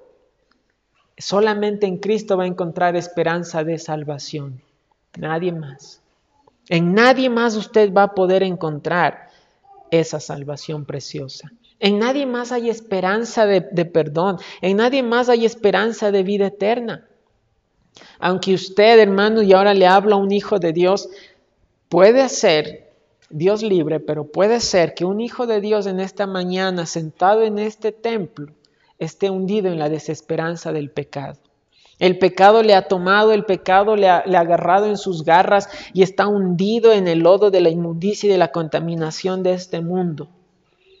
[1.18, 4.60] Solamente en Cristo va a encontrar esperanza de salvación.
[5.18, 6.02] Nadie más.
[6.68, 9.30] En nadie más usted va a poder encontrar
[9.90, 11.52] esa salvación preciosa.
[11.78, 14.38] En nadie más hay esperanza de, perdón.
[14.60, 17.06] En nadie más hay esperanza de vida eterna.
[18.18, 21.08] Aunque usted, hermano, y ahora le habla a un hijo de Dios,
[21.88, 22.92] puede ser
[23.30, 27.58] Dios libre, pero puede ser que un hijo de Dios en esta mañana, sentado en
[27.58, 28.52] este templo,
[28.98, 31.38] esté hundido en la desesperanza del pecado.
[31.98, 36.26] El pecado le ha tomado, el pecado le ha, agarrado en sus garras y está
[36.26, 40.28] hundido en el lodo de la inmundicia y de la contaminación de este mundo.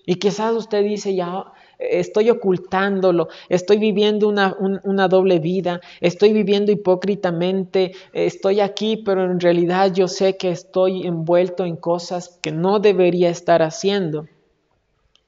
[0.06, 1.44] Y quizás usted dice, ya
[1.78, 9.40] estoy ocultándolo, estoy viviendo una, una, doble vida, estoy viviendo hipócritamente, estoy aquí, pero en
[9.40, 14.26] realidad yo sé que estoy envuelto en cosas que no debería estar haciendo.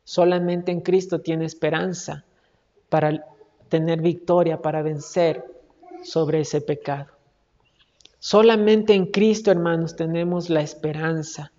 [0.04, 2.24] Solamente en Cristo tiene esperanza
[2.89, 3.24] para
[3.68, 5.45] tener victoria, para vencer
[6.03, 7.07] sobre ese pecado.
[8.18, 11.53] Solamente en Cristo, hermanos, tenemos la esperanza.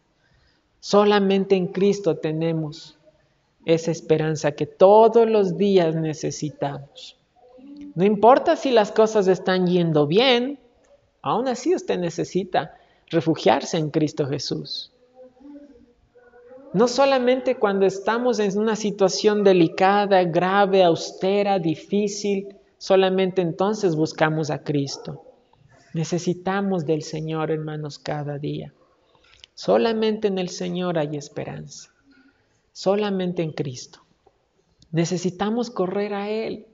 [0.80, 2.98] Solamente en Cristo tenemos
[3.66, 7.18] esa esperanza que todos los días necesitamos.
[7.96, 10.60] No importa si las cosas están yendo bien,
[11.22, 12.78] aún así usted necesita
[13.08, 14.92] refugiarse en Cristo Jesús.
[16.72, 24.64] No solamente cuando estamos en una situación delicada, grave, austera, difícil, solamente entonces buscamos a
[24.64, 25.24] Cristo.
[25.94, 28.72] Necesitamos del Señor, hermanos, cada día.
[29.56, 31.90] Solamente en el Señor hay esperanza.
[32.72, 34.02] Solamente en Cristo.
[34.92, 36.68] Necesitamos correr a Él.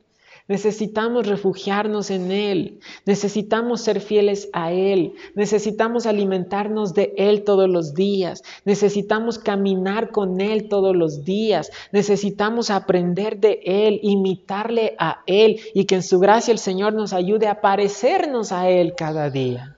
[0.47, 7.95] Necesitamos refugiarnos en Él, necesitamos ser fieles a Él, necesitamos alimentarnos de Él todos los
[7.95, 15.59] días, necesitamos caminar con Él todos los días, necesitamos aprender de Él, imitarle a Él
[15.73, 19.75] y que en su gracia el Señor nos ayude a parecernos a Él cada día.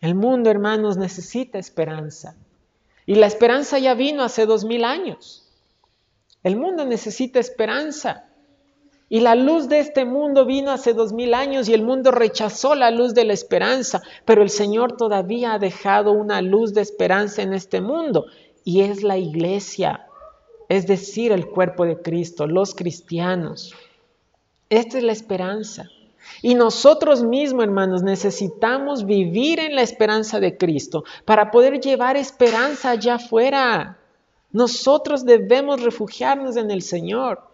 [0.00, 2.36] El mundo, hermanos, necesita esperanza.
[3.04, 5.46] Y la esperanza ya vino hace dos mil años.
[6.42, 8.24] El mundo necesita esperanza.
[9.14, 12.74] Y la luz de este mundo vino hace dos mil años y el mundo rechazó
[12.74, 17.40] la luz de la esperanza, pero el Señor todavía ha dejado una luz de esperanza
[17.40, 18.26] en este mundo
[18.64, 20.04] y es la iglesia,
[20.68, 23.72] es decir, el cuerpo de Cristo, los cristianos.
[24.68, 25.88] Esta es la esperanza.
[26.42, 32.90] Y nosotros mismos, hermanos, necesitamos vivir en la esperanza de Cristo para poder llevar esperanza
[32.90, 33.96] allá afuera.
[34.50, 37.53] Nosotros debemos refugiarnos en el Señor.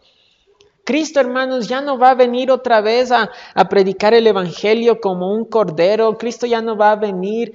[0.84, 3.30] Cristo, hermanos, ya no va a venir otra vez a,
[3.68, 6.16] predicar el Evangelio como un cordero.
[6.18, 7.54] Cristo ya no va a venir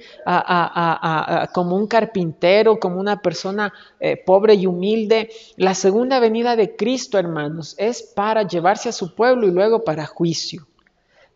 [1.52, 5.30] como un carpintero, como una persona eh, pobre y humilde.
[5.56, 10.06] La segunda venida de Cristo, hermanos, es para llevarse a su pueblo y luego para
[10.06, 10.66] juicio.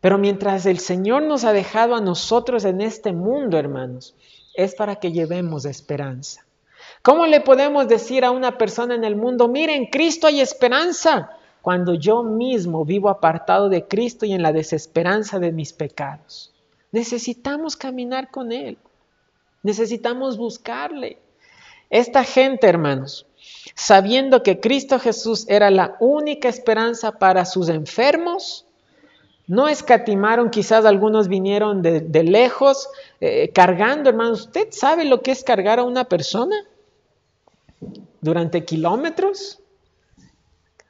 [0.01, 4.15] Pero mientras el Señor nos ha dejado a nosotros en este mundo, hermanos,
[4.55, 6.47] es para que llevemos esperanza.
[7.03, 11.31] ¿Cómo le podemos decir a una persona en el mundo, miren, Cristo hay esperanza?
[11.63, 16.53] Cuando yo mismo vivo apartado de Cristo y en la desesperanza de mis pecados.
[16.93, 18.79] Necesitamos caminar con Él.
[19.63, 21.19] Necesitamos buscarle.
[21.91, 23.27] Esta gente, hermanos,
[23.75, 28.67] sabiendo que Cristo Jesús era la única esperanza para sus enfermos,
[29.47, 32.89] no escatimaron, quizás algunos vinieron de, lejos
[33.21, 34.43] eh, cargando, hermanos.
[34.43, 36.55] ¿Usted sabe lo que es cargar a una persona
[38.21, 39.60] durante kilómetros?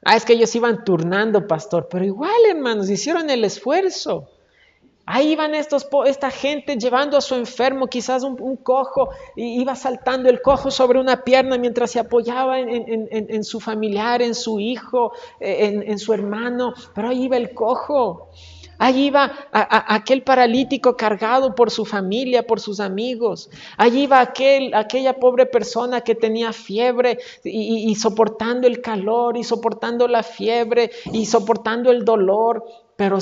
[0.03, 4.29] Ah, es que ellos iban turnando, pastor, pero igual, hermanos, hicieron el esfuerzo.
[5.05, 10.29] Ahí iban estos, esta gente llevando a su enfermo, quizás un, cojo, y iba saltando
[10.29, 15.99] el cojo sobre una pierna mientras se apoyaba en, su familiar, en su hijo, en,
[15.99, 18.29] su hermano, pero ahí iba el cojo.
[18.83, 23.51] Allí iba aquel paralítico cargado por su familia, por sus amigos.
[23.77, 30.07] Allí iba aquel, aquella pobre persona que tenía fiebre y, soportando el calor y soportando
[30.07, 32.65] la fiebre y soportando el dolor,
[32.95, 33.19] pero,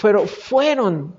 [0.00, 1.14] pero fueron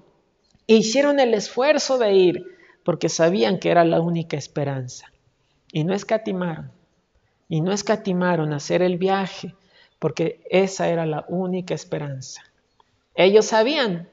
[0.65, 2.43] e hicieron el esfuerzo de ir
[2.83, 5.05] porque sabían que era la única esperanza.
[5.71, 6.71] Y no escatimaron,
[7.47, 9.53] y no escatimaron hacer el viaje
[9.99, 12.48] porque esa era la única esperanza.
[13.19, 14.09] Ellos sabían,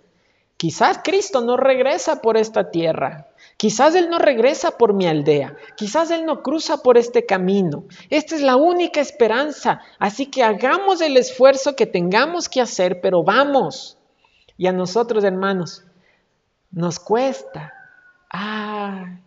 [0.56, 6.10] quizás Cristo no regresa por esta tierra, quizás Él no regresa por mi aldea, quizás
[6.10, 7.84] Él no cruza por este camino.
[8.10, 13.22] Esta es la única esperanza, así que hagamos el esfuerzo que tengamos que hacer, pero
[13.22, 13.96] vamos.
[14.58, 15.84] Y a nosotros, hermanos,
[16.72, 17.72] nos cuesta.
[18.28, 19.20] Ay,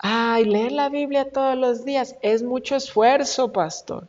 [0.00, 4.08] ay, leer la Biblia todos los días es mucho esfuerzo, pastor.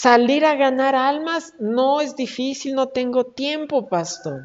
[0.00, 4.44] Salir a ganar almas no es difícil, no tengo tiempo, pastor.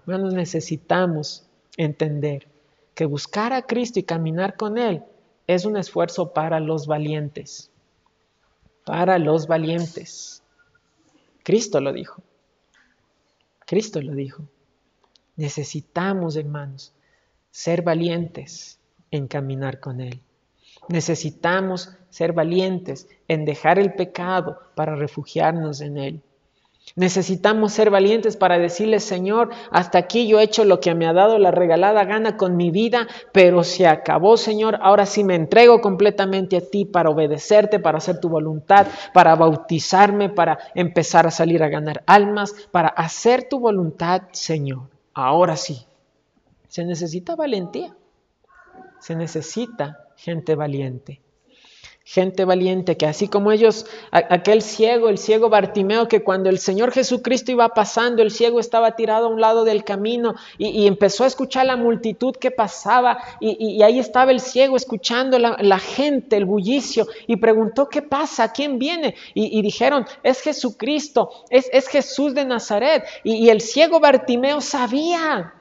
[0.00, 2.48] Hermanos, necesitamos entender
[2.94, 5.04] que buscar a Cristo y caminar con Él
[5.46, 7.70] es un esfuerzo para los valientes.
[8.86, 10.42] Para los valientes.
[11.42, 12.22] Cristo lo dijo.
[13.66, 14.44] Cristo lo dijo.
[15.36, 16.94] Necesitamos, hermanos,
[17.50, 20.22] ser valientes en caminar con Él.
[20.90, 26.22] Necesitamos ser valientes en dejar el pecado para refugiarnos en Él.
[26.96, 31.12] Necesitamos ser valientes para decirle, Señor, hasta aquí yo he hecho lo que me ha
[31.12, 34.80] dado la regalada gana con mi vida, pero se acabó, Señor.
[34.82, 40.28] Ahora sí me entrego completamente a ti para obedecerte, para hacer tu voluntad, para bautizarme,
[40.28, 44.88] para empezar a salir a ganar almas, para hacer tu voluntad, Señor.
[45.14, 45.86] Ahora sí.
[46.66, 47.94] Se necesita valentía.
[48.98, 51.20] Se necesita gente valiente.
[52.04, 56.90] Gente valiente que así como ellos, aquel ciego, el ciego Bartimeo, que cuando el Señor
[56.90, 61.28] Jesucristo iba pasando, el ciego estaba tirado a un lado del camino y, empezó a
[61.28, 67.06] escuchar la multitud que pasaba y, ahí estaba el ciego escuchando la, gente, el bullicio
[67.28, 68.52] y preguntó, ¿qué pasa?
[68.52, 69.14] ¿Quién viene?
[69.34, 73.04] Y, dijeron, es Jesucristo, es, es Jesús de Nazaret.
[73.22, 75.54] y el ciego Bartimeo sabía,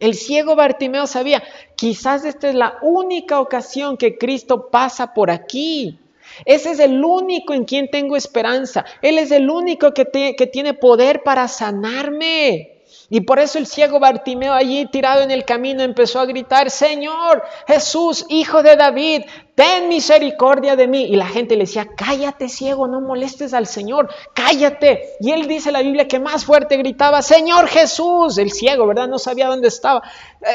[0.00, 1.42] El ciego Bartimeo sabía,
[1.76, 5.98] quizás esta es la única ocasión que Cristo pasa por aquí.
[6.44, 8.84] Ese es el único en quien tengo esperanza.
[9.02, 12.79] Él es el único que, que tiene poder para sanarme.
[13.12, 17.42] Y por eso el ciego Bartimeo allí tirado en el camino empezó a gritar, Señor
[17.66, 19.22] Jesús, hijo de David,
[19.56, 21.02] ten misericordia de mí.
[21.06, 25.16] Y la gente le decía, cállate ciego, no molestes al Señor, cállate.
[25.18, 29.08] Y él dice la Biblia que más fuerte gritaba, Señor Jesús, el ciego, ¿verdad?
[29.08, 30.02] No sabía dónde estaba,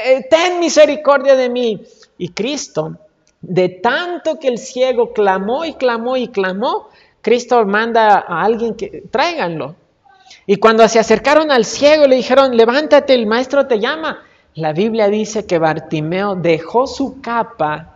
[0.06, 1.84] eh, ten misericordia de mí.
[2.18, 2.98] Y Cristo,
[3.42, 6.88] de tanto que el ciego clamó y clamó y clamó,
[7.22, 9.76] Cristo manda a alguien que tráiganlo.
[10.48, 14.24] Y cuando se acercaron al ciego le dijeron, levántate, el maestro te llama.
[14.56, 17.96] La Biblia dice que Bartimeo dejó su capa,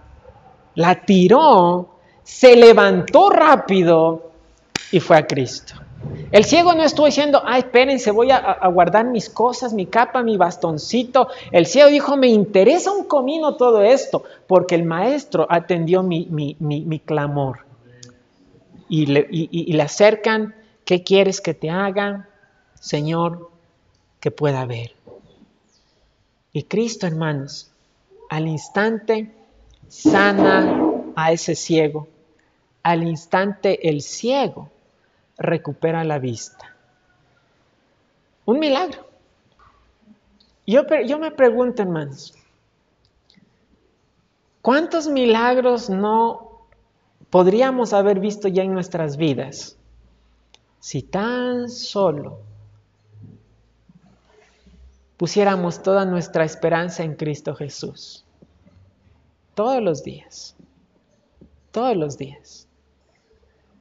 [0.75, 1.89] la tiró,
[2.23, 4.31] se levantó rápido
[4.91, 5.75] y fue a Cristo.
[6.31, 10.37] El ciego no estuvo diciendo, ay, espérense, voy a, guardar mis cosas, mi capa, mi
[10.37, 11.27] bastoncito.
[11.51, 17.65] El ciego dijo, me interesa un comino todo esto, porque el maestro atendió mi, clamor.
[18.87, 22.28] Y le, y le acercan, ¿qué quieres que te haga?
[22.79, 23.49] Señor,
[24.19, 24.95] que pueda ver.
[26.53, 27.71] Y Cristo, hermanos,
[28.29, 29.31] al instante
[29.87, 32.07] sana a ese ciego.
[32.83, 34.69] Al instante el ciego
[35.37, 36.75] recupera la vista.
[38.45, 39.07] Un milagro.
[40.65, 42.33] Yo, yo me pregunto, hermanos,
[44.61, 46.67] ¿cuántos milagros no
[47.29, 49.77] podríamos haber visto ya en nuestras vidas
[50.79, 52.48] si tan solo
[55.19, 58.23] pusiéramos toda nuestra esperanza en Cristo Jesús.
[59.53, 60.55] Todos los días,
[61.71, 62.69] todos los días.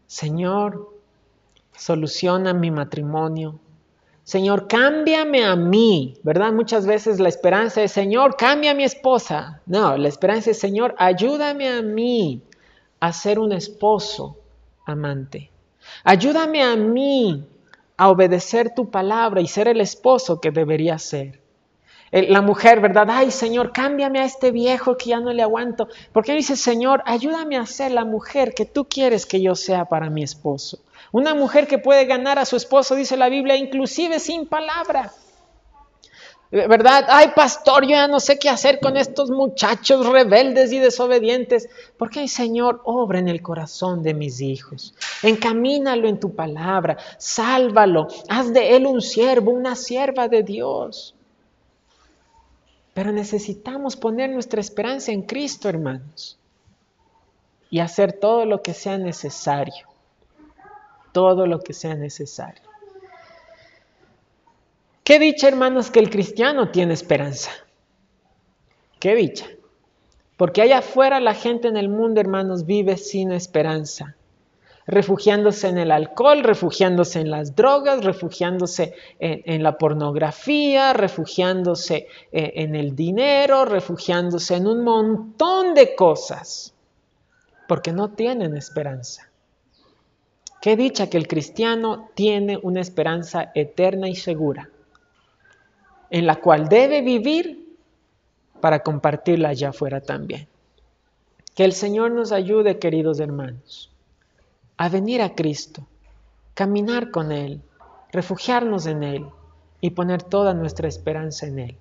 [0.08, 0.92] Señor,
[1.76, 3.60] soluciona mi matrimonio.
[4.24, 6.52] Señor, cámbiame a mí, ¿verdad?
[6.52, 9.62] Muchas veces la esperanza es, Señor, cambia a mi esposa.
[9.64, 12.42] No, la esperanza es, Señor, ayúdame a mí
[12.98, 14.36] a ser un esposo
[14.84, 15.52] amante.
[16.02, 17.46] Ayúdame a mí
[17.98, 21.40] a obedecer tu palabra y ser el esposo que debería ser.
[22.10, 23.08] La mujer, ¿verdad?
[23.10, 25.88] Ay, Señor, cámbiame a este viejo que ya no le aguanto.
[26.12, 30.08] Porque dice, Señor, ayúdame a ser la mujer que tú quieres que yo sea para
[30.08, 30.78] mi esposo.
[31.12, 35.12] Una mujer que puede ganar a su esposo, dice la Biblia, inclusive sin palabra.
[36.50, 37.04] ¿Verdad?
[37.08, 41.68] Ay, pastor, yo ya no sé qué hacer con estos muchachos rebeldes y desobedientes.
[41.98, 44.94] Porque, Señor, obra en el corazón de mis hijos.
[45.22, 46.96] Encamínalo en tu palabra.
[47.18, 48.08] Sálvalo.
[48.28, 51.14] Haz de él un siervo, una sierva de Dios.
[52.94, 56.38] Pero necesitamos poner nuestra esperanza en Cristo, hermanos.
[57.70, 59.86] Y hacer todo lo que sea necesario.
[61.12, 62.62] Todo lo que sea necesario.
[65.04, 67.50] Qué dicha, hermanos, que el cristiano tiene esperanza.
[69.00, 69.46] Qué dicha.
[70.36, 74.17] Porque allá afuera la gente en el mundo, hermanos, vive sin esperanza.
[74.88, 82.74] Refugiándose en el alcohol, refugiándose en las drogas, refugiándose en, la pornografía, refugiándose en, en
[82.74, 86.74] el dinero, refugiándose en un montón de cosas.
[87.68, 89.30] Porque no tienen esperanza.
[90.60, 94.70] Qué dicha que el cristiano tiene una esperanza eterna y segura
[96.10, 97.76] en la cual debe vivir
[98.60, 100.48] para compartirla allá afuera también.
[101.54, 103.90] Que el Señor nos ayude, queridos hermanos,
[104.78, 105.86] a venir a Cristo,
[106.54, 107.60] caminar con Él,
[108.10, 109.26] refugiarnos en Él
[109.82, 111.76] y poner toda nuestra esperanza en Él.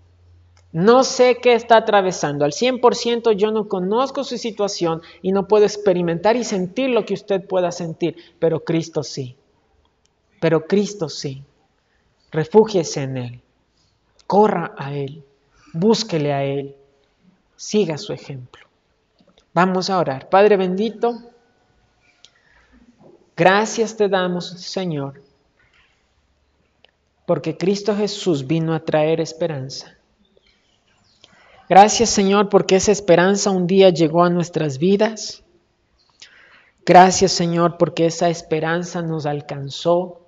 [0.74, 2.43] No sé qué está atravesando.
[2.43, 7.14] Al 100% yo no conozco su situación y no puedo experimentar y sentir lo que
[7.14, 9.38] usted pueda sentir, pero Cristo sí.
[10.41, 11.41] Pero Cristo sí.
[12.32, 13.41] Refúgiese en Él
[14.28, 15.24] corra a Él,
[15.74, 16.76] búsquele a Él,
[17.56, 18.68] siga su ejemplo.
[19.54, 20.30] Vamos a orar.
[20.30, 21.18] Padre bendito,
[23.38, 25.22] gracias te damos, Señor,
[27.26, 29.96] porque Cristo Jesús vino a traer esperanza.
[31.70, 35.44] Gracias, Señor, porque esa esperanza un día llegó a nuestras vidas.
[36.86, 40.22] Gracias, Señor, porque esa esperanza nos alcanzó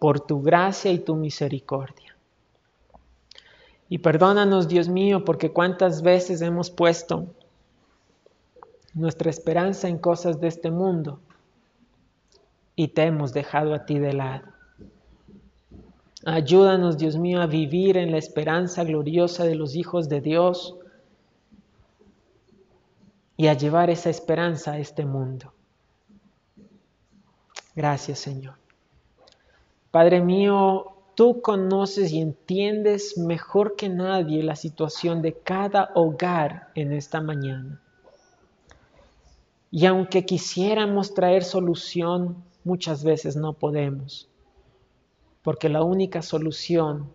[0.00, 2.16] por tu gracia y tu misericordia.
[3.88, 7.26] Y perdónanos, Dios mío, porque cuántas veces hemos puesto
[8.92, 11.20] nuestra esperanza en cosas de este mundo
[12.80, 14.46] y te hemos dejado a ti de lado.
[16.24, 20.76] Ayúdanos, Dios mío, a vivir en la esperanza gloriosa de los hijos de Dios
[23.36, 25.52] y a llevar esa esperanza a este mundo.
[27.76, 28.54] Gracias, Señor.
[29.90, 36.92] Padre mío, tú conoces y entiendes mejor que nadie la situación de cada hogar en
[36.92, 37.82] esta mañana.
[39.70, 44.28] Y aunque quisiéramos traer solución, muchas veces no podemos,
[45.42, 47.10] porque la única solución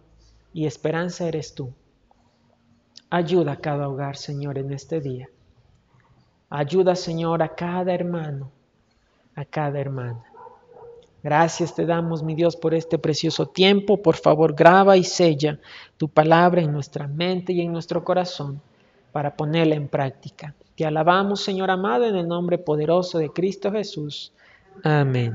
[0.53, 1.73] y esperanza eres tú.
[3.09, 5.29] Ayuda a cada hogar, Señor, en este día.
[6.49, 8.51] Ayuda, Señor, a cada hermano,
[9.35, 10.23] a cada hermana.
[11.25, 14.01] Gracias te damos, mi Dios, por este precioso tiempo.
[14.01, 15.59] Por favor, graba y sella
[15.97, 18.61] tu palabra en nuestra mente y en nuestro corazón
[19.11, 20.53] para ponerla en práctica.
[20.75, 24.33] Te alabamos, Señor amado, en el nombre poderoso de Cristo Jesús.
[24.83, 25.33] Amén.